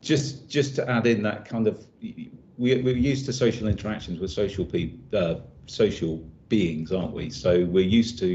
[0.00, 4.32] just just to add in that kind of, we, we're used to social interactions with
[4.32, 5.36] social people, uh,
[5.66, 6.16] social
[6.48, 7.30] beings, aren't we?
[7.30, 8.26] So we're used to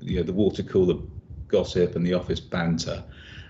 [0.00, 0.96] you know the water cooler
[1.48, 3.02] gossip and the office banter.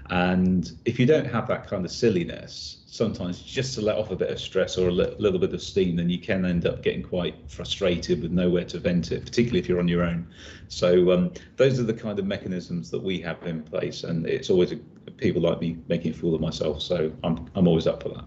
[0.09, 4.17] And if you don't have that kind of silliness, sometimes just to let off a
[4.17, 7.03] bit of stress or a little bit of steam, then you can end up getting
[7.03, 10.27] quite frustrated with nowhere to vent it, particularly if you're on your own.
[10.69, 14.49] So um, those are the kind of mechanisms that we have in place, and it's
[14.49, 14.77] always a,
[15.17, 16.83] people like me making a fool of myself.
[16.83, 18.25] So I'm I'm always up for that.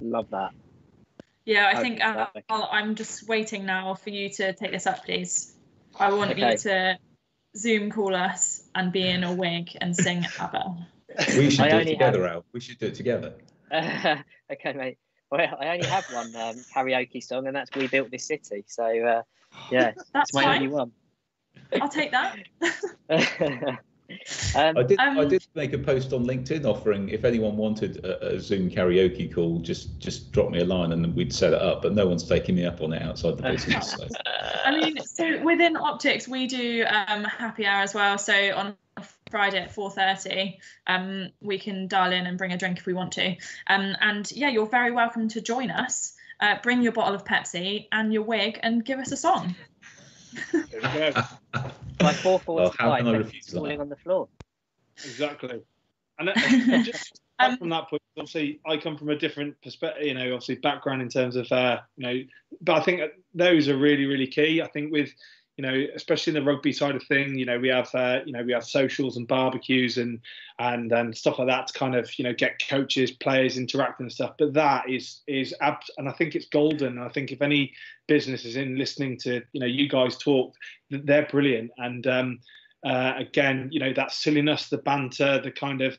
[0.00, 0.52] Love that.
[1.44, 5.54] Yeah, I think uh, I'm just waiting now for you to take this up, please.
[5.98, 6.52] I want okay.
[6.52, 6.98] you to
[7.56, 10.86] Zoom call us and be in a wig and sing ABBA.
[11.36, 12.36] We should I do it together, have...
[12.36, 12.44] Al.
[12.52, 13.34] We should do it together.
[13.68, 14.18] Uh,
[14.52, 14.98] okay, mate.
[15.28, 18.84] Well, I only have one um, karaoke song, and that's "We Built This City." So,
[18.84, 19.22] uh,
[19.72, 20.56] yeah, that's my fine.
[20.56, 20.92] only one.
[21.80, 22.36] I'll take that.
[24.54, 24.98] Um, I did.
[24.98, 28.70] Um, I did make a post on LinkedIn offering if anyone wanted a, a, Zoom
[28.70, 31.82] karaoke call, just just drop me a line and we'd set it up.
[31.82, 33.96] But no one's taking me up on it outside the business.
[34.00, 34.06] So.
[34.64, 38.18] I mean, so within optics, we do um, happy hour as well.
[38.18, 38.76] So on
[39.30, 43.12] Friday at 4:30, um, we can dial in and bring a drink if we want
[43.12, 43.36] to.
[43.68, 46.14] Um, and yeah, you're very welcome to join us.
[46.40, 49.54] Uh, bring your bottle of Pepsi and your wig and give us a song.
[52.02, 52.96] My four forwards well,
[53.52, 54.28] falling on the floor.
[54.96, 55.60] Exactly.
[56.18, 60.14] And, and just um, from that point, obviously, I come from a different perspective, you
[60.14, 62.22] know, obviously background in terms of, uh, you know,
[62.60, 63.00] but I think
[63.34, 64.62] those are really, really key.
[64.62, 65.10] I think with
[65.60, 68.32] you know, especially in the rugby side of thing, you know, we have, uh, you
[68.32, 70.18] know, we have socials and barbecues and
[70.58, 74.12] and and stuff like that to kind of, you know, get coaches, players interacting and
[74.12, 74.36] stuff.
[74.38, 76.98] But that is is ab- and I think it's golden.
[76.98, 77.74] I think if any
[78.08, 80.54] business is in listening to, you know, you guys talk,
[80.88, 81.72] they're brilliant.
[81.76, 82.38] And um,
[82.82, 85.98] uh, again, you know, that silliness, the banter, the kind of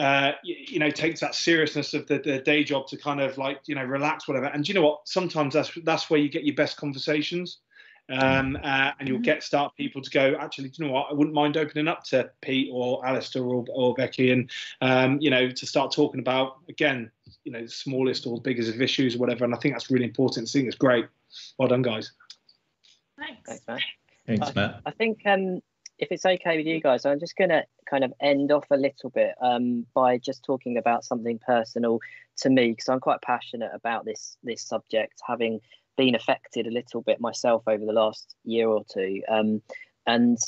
[0.00, 3.38] uh, you, you, know, takes that seriousness of the, the, day job to kind of
[3.38, 4.46] like, you know, relax, whatever.
[4.46, 5.02] And you know what?
[5.04, 7.60] Sometimes that's that's where you get your best conversations
[8.08, 9.24] um, uh, and you'll mm-hmm.
[9.24, 10.36] get start people to go.
[10.38, 11.08] Actually, do you know what?
[11.10, 14.50] I wouldn't mind opening up to Pete or Alistair or, or Becky, and
[14.80, 17.10] um, you know, to start talking about again,
[17.44, 19.44] you know, the smallest or biggest of issues or whatever.
[19.44, 20.48] And I think that's really important.
[20.48, 21.06] I think it's great.
[21.58, 22.12] Well done, guys.
[23.18, 23.40] Thanks.
[23.46, 23.80] Thanks, Matt.
[24.26, 24.80] Thanks, Matt.
[24.84, 25.60] I, I think um,
[25.98, 28.76] if it's okay with you guys, I'm just going to kind of end off a
[28.76, 32.00] little bit um, by just talking about something personal
[32.38, 35.60] to me because I'm quite passionate about this this subject, having
[35.96, 39.62] been affected a little bit myself over the last year or two, um,
[40.06, 40.38] and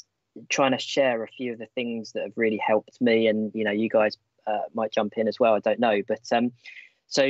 [0.49, 3.27] trying to share a few of the things that have really helped me.
[3.27, 5.55] And you know, you guys uh, might jump in as well.
[5.55, 6.53] I don't know, but um,
[7.07, 7.23] so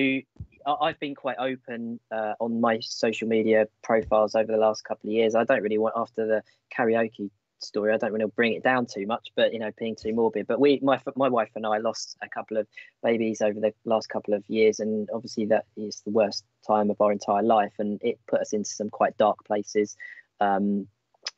[0.67, 5.15] I've been quite open uh, on my social media profiles over the last couple of
[5.15, 5.35] years.
[5.35, 6.43] I don't really want after the
[6.77, 7.31] karaoke
[7.63, 7.93] story.
[7.93, 10.47] I don't want to bring it down too much, but you know, being too morbid.
[10.47, 12.67] But we, my my wife and I, lost a couple of
[13.03, 17.01] babies over the last couple of years, and obviously that is the worst time of
[17.01, 19.97] our entire life, and it put us into some quite dark places.
[20.41, 20.87] Um,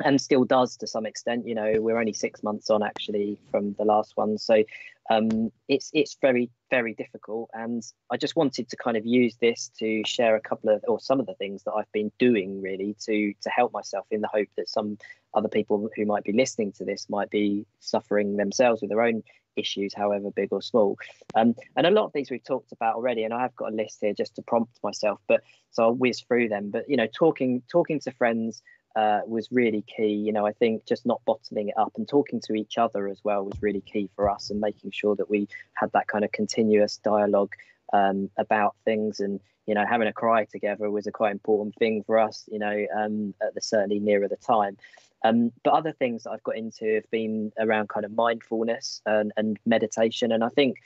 [0.04, 1.46] and still does to some extent.
[1.46, 4.62] You know, we're only six months on actually from the last one, so
[5.10, 7.50] um, it's it's very very difficult.
[7.52, 11.00] And I just wanted to kind of use this to share a couple of or
[11.00, 14.28] some of the things that I've been doing really to to help myself in the
[14.28, 14.98] hope that some
[15.34, 19.22] other people who might be listening to this might be suffering themselves with their own
[19.56, 20.96] issues, however big or small.
[21.34, 23.74] Um, and a lot of these we've talked about already, and I have got a
[23.74, 26.70] list here just to prompt myself, but so I'll whiz through them.
[26.70, 28.62] But you know, talking talking to friends
[28.96, 30.12] uh, was really key.
[30.12, 33.20] You know, I think just not bottling it up and talking to each other as
[33.22, 36.32] well was really key for us, and making sure that we had that kind of
[36.32, 37.54] continuous dialogue
[37.92, 42.02] um, about things and you know having a cry together was a quite important thing
[42.04, 44.76] for us you know um, at the certainly nearer the time
[45.24, 49.32] um, but other things that I've got into have been around kind of mindfulness and,
[49.36, 50.32] and meditation.
[50.32, 50.76] And I think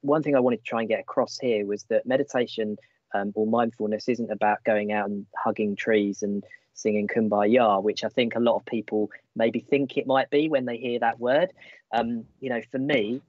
[0.00, 2.76] one thing I wanted to try and get across here was that meditation
[3.14, 6.42] um, or mindfulness isn't about going out and hugging trees and
[6.76, 10.64] singing kumbaya which I think a lot of people maybe think it might be when
[10.64, 11.52] they hear that word.
[11.92, 13.20] Um, you know for me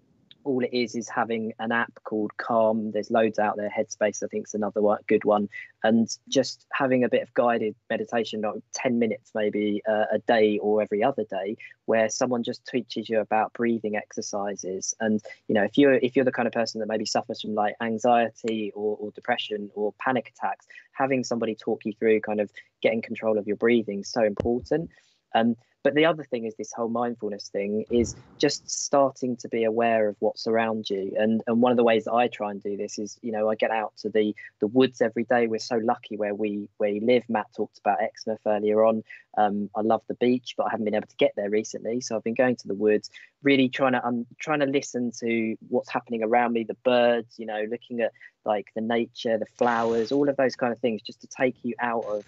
[0.45, 2.91] all it is is having an app called Calm.
[2.91, 3.69] There's loads out there.
[3.69, 5.49] Headspace, I think, is another one, good one.
[5.83, 10.59] And just having a bit of guided meditation, like 10 minutes maybe uh, a day
[10.59, 14.93] or every other day, where someone just teaches you about breathing exercises.
[14.99, 17.55] And you know, if you're if you're the kind of person that maybe suffers from
[17.55, 22.51] like anxiety or, or depression or panic attacks, having somebody talk you through kind of
[22.81, 24.91] getting control of your breathing is so important.
[25.33, 25.55] Um,
[25.85, 30.09] but the other thing is this whole mindfulness thing is just starting to be aware
[30.09, 31.13] of what's around you.
[31.15, 33.51] And and one of the ways that I try and do this is, you know,
[33.51, 35.45] I get out to the the woods every day.
[35.45, 37.21] We're so lucky where we where we live.
[37.29, 39.03] Matt talked about Exmouth earlier on.
[39.37, 42.01] Um, I love the beach, but I haven't been able to get there recently.
[42.01, 43.11] So I've been going to the woods,
[43.43, 47.45] really trying to um, trying to listen to what's happening around me, the birds, you
[47.45, 48.11] know, looking at
[48.43, 51.75] like the nature, the flowers, all of those kind of things, just to take you
[51.79, 52.25] out of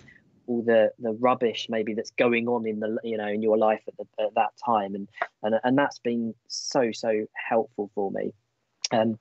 [0.48, 3.82] all the the rubbish maybe that's going on in the you know in your life
[3.88, 4.96] at, the, at that time.
[4.96, 5.08] And
[5.44, 8.34] and and that's been so so helpful for me.
[8.92, 9.20] Um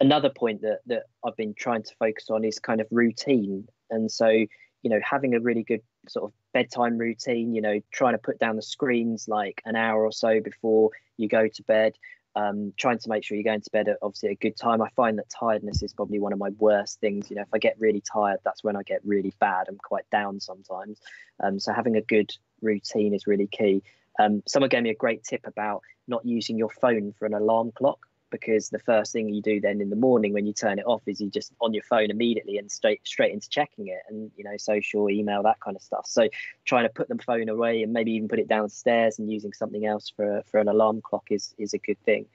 [0.00, 3.66] another point that that I've been trying to focus on is kind of routine.
[3.90, 8.14] And so you know having a really good sort of bedtime routine you know trying
[8.14, 11.94] to put down the screens like an hour or so before you go to bed
[12.34, 14.80] um, trying to make sure you're going to bed at obviously a good time.
[14.80, 17.30] I find that tiredness is probably one of my worst things.
[17.30, 19.66] You know, if I get really tired, that's when I get really bad.
[19.68, 21.00] I'm quite down sometimes.
[21.40, 22.30] Um, so having a good
[22.60, 23.82] routine is really key.
[24.18, 27.72] Um, someone gave me a great tip about not using your phone for an alarm
[27.72, 30.86] clock because the first thing you do then in the morning when you turn it
[30.86, 34.32] off is you just on your phone immediately and straight straight into checking it and
[34.36, 36.06] you know social email that kind of stuff.
[36.06, 36.28] So
[36.64, 39.86] trying to put the phone away and maybe even put it downstairs and using something
[39.86, 42.26] else for for an alarm clock is is a good thing.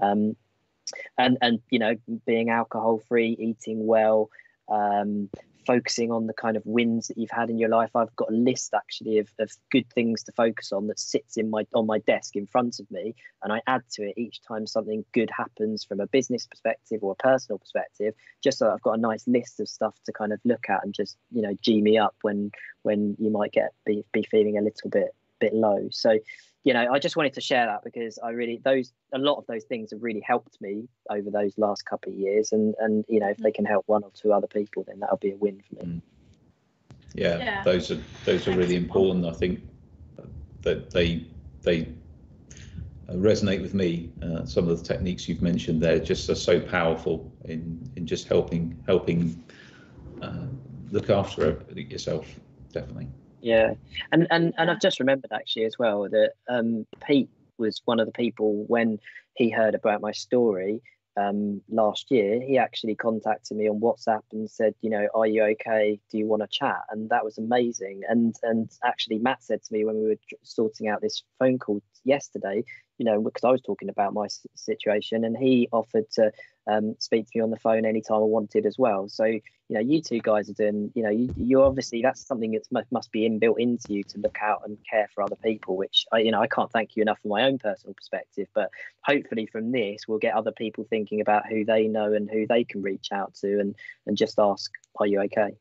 [0.00, 0.34] Um,
[1.16, 1.94] and and you know
[2.26, 4.30] being alcohol free eating well
[4.68, 5.28] um,
[5.66, 7.90] focusing on the kind of wins that you've had in your life.
[7.94, 11.50] I've got a list actually of, of good things to focus on that sits in
[11.50, 14.66] my on my desk in front of me, and I add to it each time
[14.66, 18.98] something good happens from a business perspective or a personal perspective, just so I've got
[18.98, 21.80] a nice list of stuff to kind of look at and just you know g
[21.80, 22.50] me up when
[22.82, 25.88] when you might get be, be feeling a little bit bit low.
[25.90, 26.18] So
[26.64, 29.46] you know, I just wanted to share that because I really those a lot of
[29.46, 33.20] those things have really helped me over those last couple of years, and and you
[33.20, 35.60] know, if they can help one or two other people, then that'll be a win
[35.68, 35.92] for me.
[35.92, 36.00] Mm.
[37.14, 39.26] Yeah, yeah, those are those are really important.
[39.26, 39.60] I think
[40.62, 41.26] that they
[41.62, 41.88] they
[43.10, 44.10] resonate with me.
[44.22, 48.28] Uh, some of the techniques you've mentioned there just are so powerful in in just
[48.28, 49.44] helping helping
[50.22, 50.46] uh,
[50.90, 52.26] look after yourself.
[52.72, 53.08] Definitely.
[53.42, 53.74] Yeah,
[54.12, 57.28] and and and I've just remembered actually as well that um, Pete
[57.58, 58.98] was one of the people when
[59.34, 60.80] he heard about my story
[61.16, 62.40] um, last year.
[62.40, 65.98] He actually contacted me on WhatsApp and said, you know, are you okay?
[66.10, 66.82] Do you want to chat?
[66.90, 68.02] And that was amazing.
[68.08, 71.82] And and actually, Matt said to me when we were sorting out this phone call
[72.04, 72.62] yesterday,
[73.02, 76.30] you know, because I was talking about my situation, and he offered to
[76.68, 79.08] um, speak to me on the phone anytime I wanted as well.
[79.08, 82.52] So, you know, you two guys are doing, you know, you, you obviously that's something
[82.52, 86.06] that must be inbuilt into you to look out and care for other people, which
[86.12, 88.46] I, you know, I can't thank you enough from my own personal perspective.
[88.54, 88.70] But
[89.04, 92.62] hopefully, from this, we'll get other people thinking about who they know and who they
[92.62, 93.74] can reach out to, and
[94.06, 95.56] and just ask, "Are you okay?"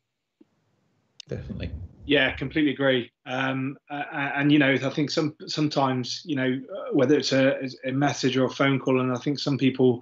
[1.32, 1.72] Definitely.
[2.06, 3.10] Yeah, completely agree.
[3.26, 4.04] Um, uh,
[4.36, 6.60] and you know, I think some sometimes you know
[6.92, 10.02] whether it's a, a message or a phone call, and I think some people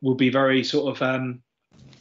[0.00, 1.42] will be very sort of um,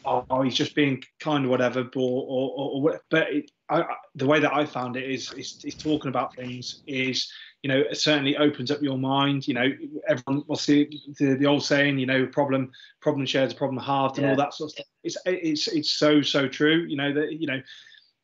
[0.05, 4.27] oh, oh, he's just being kind or whatever, or, or, or but it, I, the
[4.27, 7.31] way that I found it is, is, is talking about things is
[7.63, 9.47] you know it certainly opens up your mind.
[9.47, 9.67] You know,
[10.07, 14.17] everyone will see the, the old saying, you know, problem problem shared is problem halved,
[14.17, 14.31] and yeah.
[14.31, 14.85] all that sort of stuff.
[15.03, 16.85] It's it's it's so so true.
[16.87, 17.61] You know that you know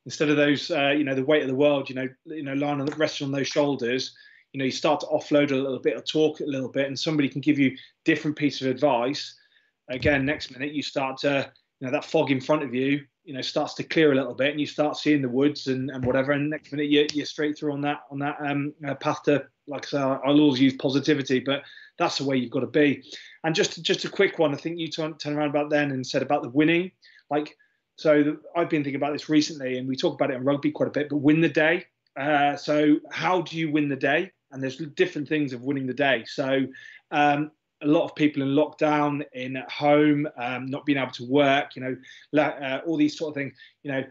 [0.06, 2.54] instead of those uh, you know the weight of the world, you know you know
[2.54, 4.16] lying on resting on those shoulders.
[4.54, 6.98] You know, you start to offload a little bit or talk a little bit, and
[6.98, 7.76] somebody can give you
[8.06, 9.36] different piece of advice
[9.90, 13.34] again, next minute you start to, you know, that fog in front of you, you
[13.34, 16.06] know, starts to clear a little bit, and you start seeing the woods and, and
[16.06, 16.32] whatever.
[16.32, 19.46] And next minute you, you're straight through on that on that um, uh, path to,
[19.68, 21.64] like I say, I'll always use positivity, but
[21.98, 23.04] that's the way you've got to be.
[23.44, 26.06] And just just a quick one, I think you turned turn around about then and
[26.06, 26.92] said about the winning,
[27.30, 27.56] like.
[27.98, 30.72] So the, I've been thinking about this recently, and we talk about it in rugby
[30.72, 31.10] quite a bit.
[31.10, 31.86] But win the day,
[32.18, 34.32] Uh, so how do you win the day?
[34.52, 36.24] And there's different things of winning the day.
[36.26, 36.66] So
[37.12, 41.26] um, a lot of people in lockdown, in at home, um, not being able to
[41.26, 44.04] work, you know, uh, all these sort of things, you know,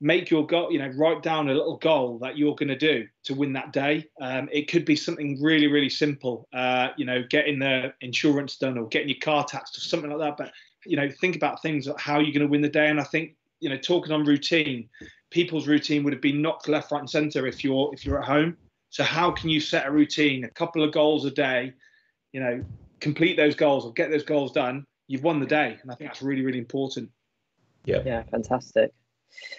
[0.00, 3.08] make your goal, you know, write down a little goal that you're going to do
[3.24, 4.06] to win that day.
[4.20, 8.78] Um, it could be something really, really simple, uh, you know, getting the insurance done
[8.78, 10.36] or getting your car taxed or something like that.
[10.36, 10.52] But,
[10.88, 12.88] you know, think about things like how you're going to win the day.
[12.88, 14.88] And I think, you know, talking on routine,
[15.30, 18.26] people's routine would have been knocked left, right, and center if you're if you're at
[18.26, 18.56] home.
[18.90, 21.74] So how can you set a routine, a couple of goals a day,
[22.32, 22.64] you know,
[23.00, 24.86] complete those goals or get those goals done?
[25.08, 27.10] You've won the day, and I think that's really, really important.
[27.84, 28.02] Yeah.
[28.04, 28.92] Yeah, fantastic.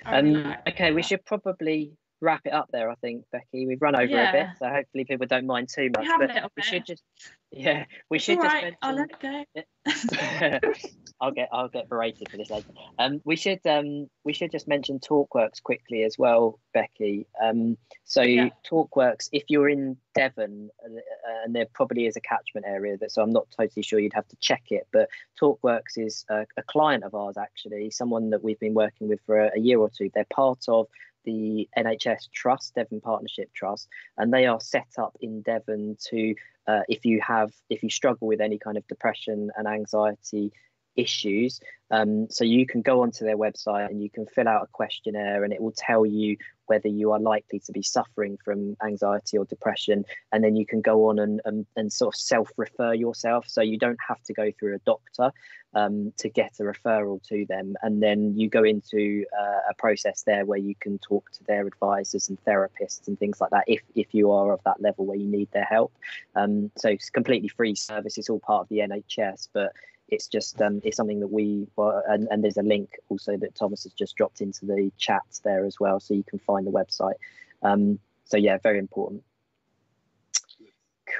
[0.05, 1.91] Um, okay, we should probably
[2.21, 2.89] wrap it up there.
[2.89, 4.29] I think Becky, we've run over yeah.
[4.29, 6.05] a bit, so hopefully people don't mind too much.
[6.19, 7.03] We but we should just,
[7.51, 8.53] yeah, we should just.
[8.53, 8.75] Right.
[8.81, 10.69] I'll let it go.
[11.21, 12.69] I'll get I'll get berated for this later.
[12.97, 17.27] Um, we should um we should just mention TalkWorks quickly as well, Becky.
[17.41, 18.49] Um, so yeah.
[18.69, 20.99] TalkWorks, if you're in Devon, uh,
[21.43, 24.27] and there probably is a catchment area that, so I'm not totally sure you'd have
[24.27, 25.09] to check it, but
[25.41, 29.39] TalkWorks is a, a client of ours actually, someone that we've been working with for
[29.39, 30.09] a, a year or two.
[30.13, 30.87] They're part of
[31.25, 36.35] the NHS Trust, Devon Partnership Trust, and they are set up in Devon to,
[36.67, 40.51] uh, if you have, if you struggle with any kind of depression and anxiety
[40.99, 41.59] issues.
[41.91, 45.43] Um, so you can go onto their website and you can fill out a questionnaire,
[45.43, 46.37] and it will tell you
[46.67, 50.05] whether you are likely to be suffering from anxiety or depression.
[50.31, 53.47] And then you can go on and, and, and sort of self refer yourself.
[53.47, 55.31] So you don't have to go through a doctor
[55.73, 57.75] um, to get a referral to them.
[57.81, 61.65] And then you go into uh, a process there where you can talk to their
[61.65, 65.17] advisors and therapists and things like that if, if you are of that level where
[65.17, 65.91] you need their help.
[66.35, 69.73] Um, so it's completely free service, it's all part of the NHS, but
[70.11, 73.83] it's just um, it's something that we and, and there's a link also that Thomas
[73.83, 77.15] has just dropped into the chat there as well, so you can find the website.
[77.63, 79.23] Um, so yeah, very important.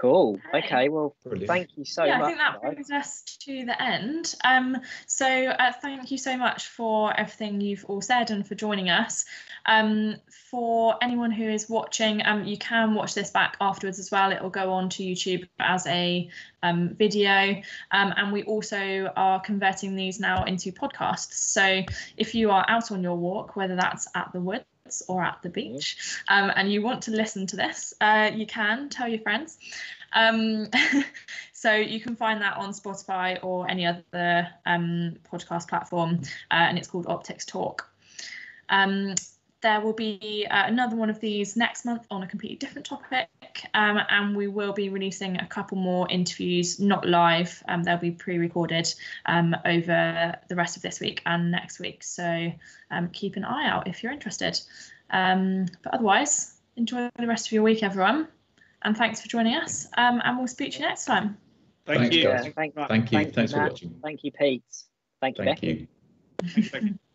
[0.02, 0.40] Cool.
[0.54, 0.90] Okay.
[0.90, 1.48] Well, Brilliant.
[1.48, 2.24] thank you so yeah, much.
[2.24, 4.36] I think that brings us to the end.
[4.44, 4.78] Um,
[5.08, 9.26] so uh, thank you so much for everything you've all said and for joining us.
[9.66, 10.16] Um,
[10.50, 14.32] for anyone who is watching, um, you can watch this back afterwards as well.
[14.32, 16.30] It will go on to YouTube as a
[16.64, 17.62] um, video,
[17.92, 21.34] um, and we also are converting these now into podcasts.
[21.34, 21.84] So
[22.18, 24.66] if you are out on your walk, whether that's at the woods
[25.08, 28.90] or at the beach um, and you want to listen to this, uh, you can
[28.90, 29.58] tell your friends.
[30.14, 30.68] Um,
[31.54, 36.22] so you can find that on Spotify or any other um, podcast platform,
[36.52, 37.90] uh, and it's called Optics Talk.
[39.62, 43.28] There will be uh, another one of these next month on a completely different topic,
[43.74, 47.62] um, and we will be releasing a couple more interviews, not live.
[47.68, 48.94] Um, they'll be pre-recorded
[49.26, 52.04] um, over the rest of this week and next week.
[52.04, 52.52] So
[52.90, 54.60] um, keep an eye out if you're interested.
[55.10, 58.30] Um, but otherwise, enjoy the rest of your week, everyone,
[58.84, 59.88] and thanks for joining us.
[59.98, 61.38] Um, and we'll speak to you next time.
[61.86, 62.24] Thank Thanks, you.
[62.24, 62.46] Guys.
[62.46, 63.18] Yeah, thank, thank, you.
[63.18, 64.00] Thank Thanks for watching.
[64.04, 64.64] Thank you, Pete.
[65.22, 65.88] Thank you, Thank Becky.
[66.74, 66.90] you.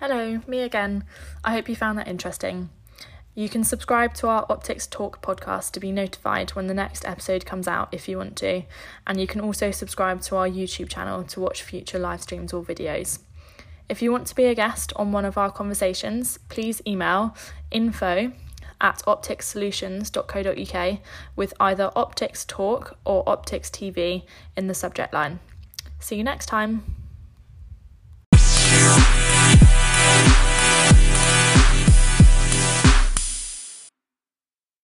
[0.00, 1.04] Hello, me again.
[1.44, 2.70] I hope you found that interesting.
[3.34, 7.44] You can subscribe to our Optics Talk podcast to be notified when the next episode
[7.44, 8.62] comes out if you want to,
[9.06, 12.62] and you can also subscribe to our YouTube channel to watch future live streams or
[12.62, 13.18] videos.
[13.90, 17.36] If you want to be a guest on one of our conversations, please email
[17.70, 18.32] info
[18.80, 20.98] at opticssolutions.co.uk
[21.36, 24.24] with either Optics Talk or Optics TV
[24.56, 25.40] in the subject line.
[25.98, 26.99] See you next time.